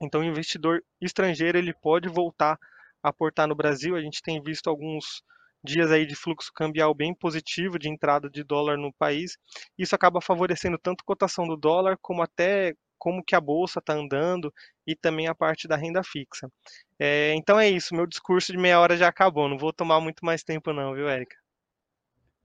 Então, 0.00 0.20
o 0.20 0.24
investidor 0.24 0.84
estrangeiro 1.00 1.58
ele 1.58 1.74
pode 1.74 2.08
voltar 2.08 2.56
a 3.02 3.08
aportar 3.08 3.48
no 3.48 3.56
Brasil. 3.56 3.96
A 3.96 4.00
gente 4.00 4.22
tem 4.22 4.40
visto 4.40 4.70
alguns 4.70 5.20
dias 5.66 5.90
aí 5.90 6.06
de 6.06 6.14
fluxo 6.14 6.50
cambial 6.54 6.94
bem 6.94 7.14
positivo 7.14 7.78
de 7.78 7.88
entrada 7.88 8.30
de 8.30 8.42
dólar 8.44 8.78
no 8.78 8.92
país. 8.92 9.36
Isso 9.76 9.94
acaba 9.94 10.20
favorecendo 10.20 10.78
tanto 10.78 11.02
a 11.02 11.06
cotação 11.06 11.46
do 11.46 11.56
dólar 11.56 11.98
como 12.00 12.22
até 12.22 12.74
como 12.98 13.22
que 13.22 13.34
a 13.34 13.40
bolsa 13.40 13.78
está 13.78 13.94
andando 13.94 14.52
e 14.86 14.96
também 14.96 15.28
a 15.28 15.34
parte 15.34 15.68
da 15.68 15.76
renda 15.76 16.02
fixa. 16.02 16.50
É, 16.98 17.34
então 17.34 17.58
é 17.60 17.68
isso, 17.68 17.94
meu 17.94 18.06
discurso 18.06 18.52
de 18.52 18.58
meia 18.58 18.80
hora 18.80 18.96
já 18.96 19.08
acabou, 19.08 19.48
não 19.48 19.58
vou 19.58 19.72
tomar 19.72 20.00
muito 20.00 20.24
mais 20.24 20.42
tempo 20.42 20.72
não, 20.72 20.94
viu, 20.94 21.08
Érica? 21.08 21.36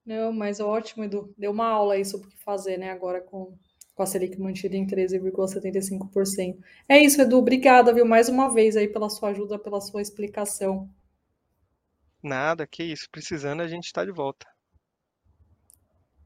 Não, 0.06 0.34
mas 0.34 0.60
ótimo, 0.60 1.04
Edu. 1.04 1.34
Deu 1.38 1.52
uma 1.52 1.68
aula 1.68 1.94
aí 1.94 2.04
sobre 2.04 2.28
o 2.28 2.30
que 2.30 2.44
fazer, 2.44 2.78
né, 2.78 2.92
agora 2.92 3.22
com, 3.22 3.56
com 3.96 4.04
a 4.04 4.06
Selic 4.06 4.40
mantida 4.40 4.76
em 4.76 4.86
13,75%. 4.86 6.58
É 6.90 7.00
isso, 7.00 7.22
Edu. 7.22 7.38
Obrigada, 7.38 7.94
viu, 7.94 8.06
mais 8.06 8.28
uma 8.28 8.50
vez 8.54 8.76
aí 8.76 8.88
pela 8.88 9.10
sua 9.10 9.30
ajuda, 9.30 9.60
pela 9.60 9.80
sua 9.80 10.02
explicação. 10.02 10.90
Nada, 12.24 12.68
que 12.68 12.84
isso. 12.84 13.08
Precisando, 13.12 13.62
a 13.62 13.68
gente 13.68 13.86
está 13.86 14.06
de 14.06 14.12
volta. 14.12 14.46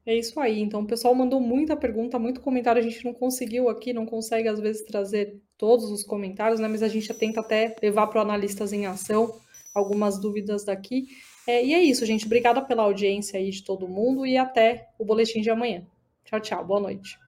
É 0.04 0.16
isso 0.16 0.38
aí. 0.38 0.60
Então, 0.60 0.82
o 0.82 0.86
pessoal 0.86 1.14
mandou 1.14 1.40
muita 1.40 1.76
pergunta, 1.76 2.18
muito 2.18 2.40
comentário. 2.40 2.80
A 2.80 2.82
gente 2.82 3.04
não 3.04 3.12
conseguiu 3.12 3.68
aqui, 3.68 3.92
não 3.92 4.06
consegue 4.06 4.48
às 4.48 4.60
vezes 4.60 4.84
trazer 4.84 5.42
todos 5.58 5.90
os 5.90 6.04
comentários, 6.04 6.60
né? 6.60 6.68
Mas 6.68 6.82
a 6.82 6.88
gente 6.88 7.12
tenta 7.14 7.40
até 7.40 7.74
levar 7.82 8.06
para 8.06 8.20
o 8.20 8.22
Analistas 8.22 8.72
em 8.72 8.86
Ação 8.86 9.40
algumas 9.74 10.18
dúvidas 10.18 10.64
daqui. 10.64 11.08
É, 11.46 11.64
e 11.64 11.74
é 11.74 11.82
isso, 11.82 12.06
gente. 12.06 12.24
Obrigada 12.24 12.62
pela 12.62 12.84
audiência 12.84 13.38
aí 13.38 13.50
de 13.50 13.64
todo 13.64 13.88
mundo 13.88 14.24
e 14.24 14.36
até 14.36 14.88
o 14.98 15.04
boletim 15.04 15.40
de 15.40 15.50
amanhã. 15.50 15.84
Tchau, 16.24 16.40
tchau. 16.40 16.64
Boa 16.64 16.80
noite. 16.80 17.25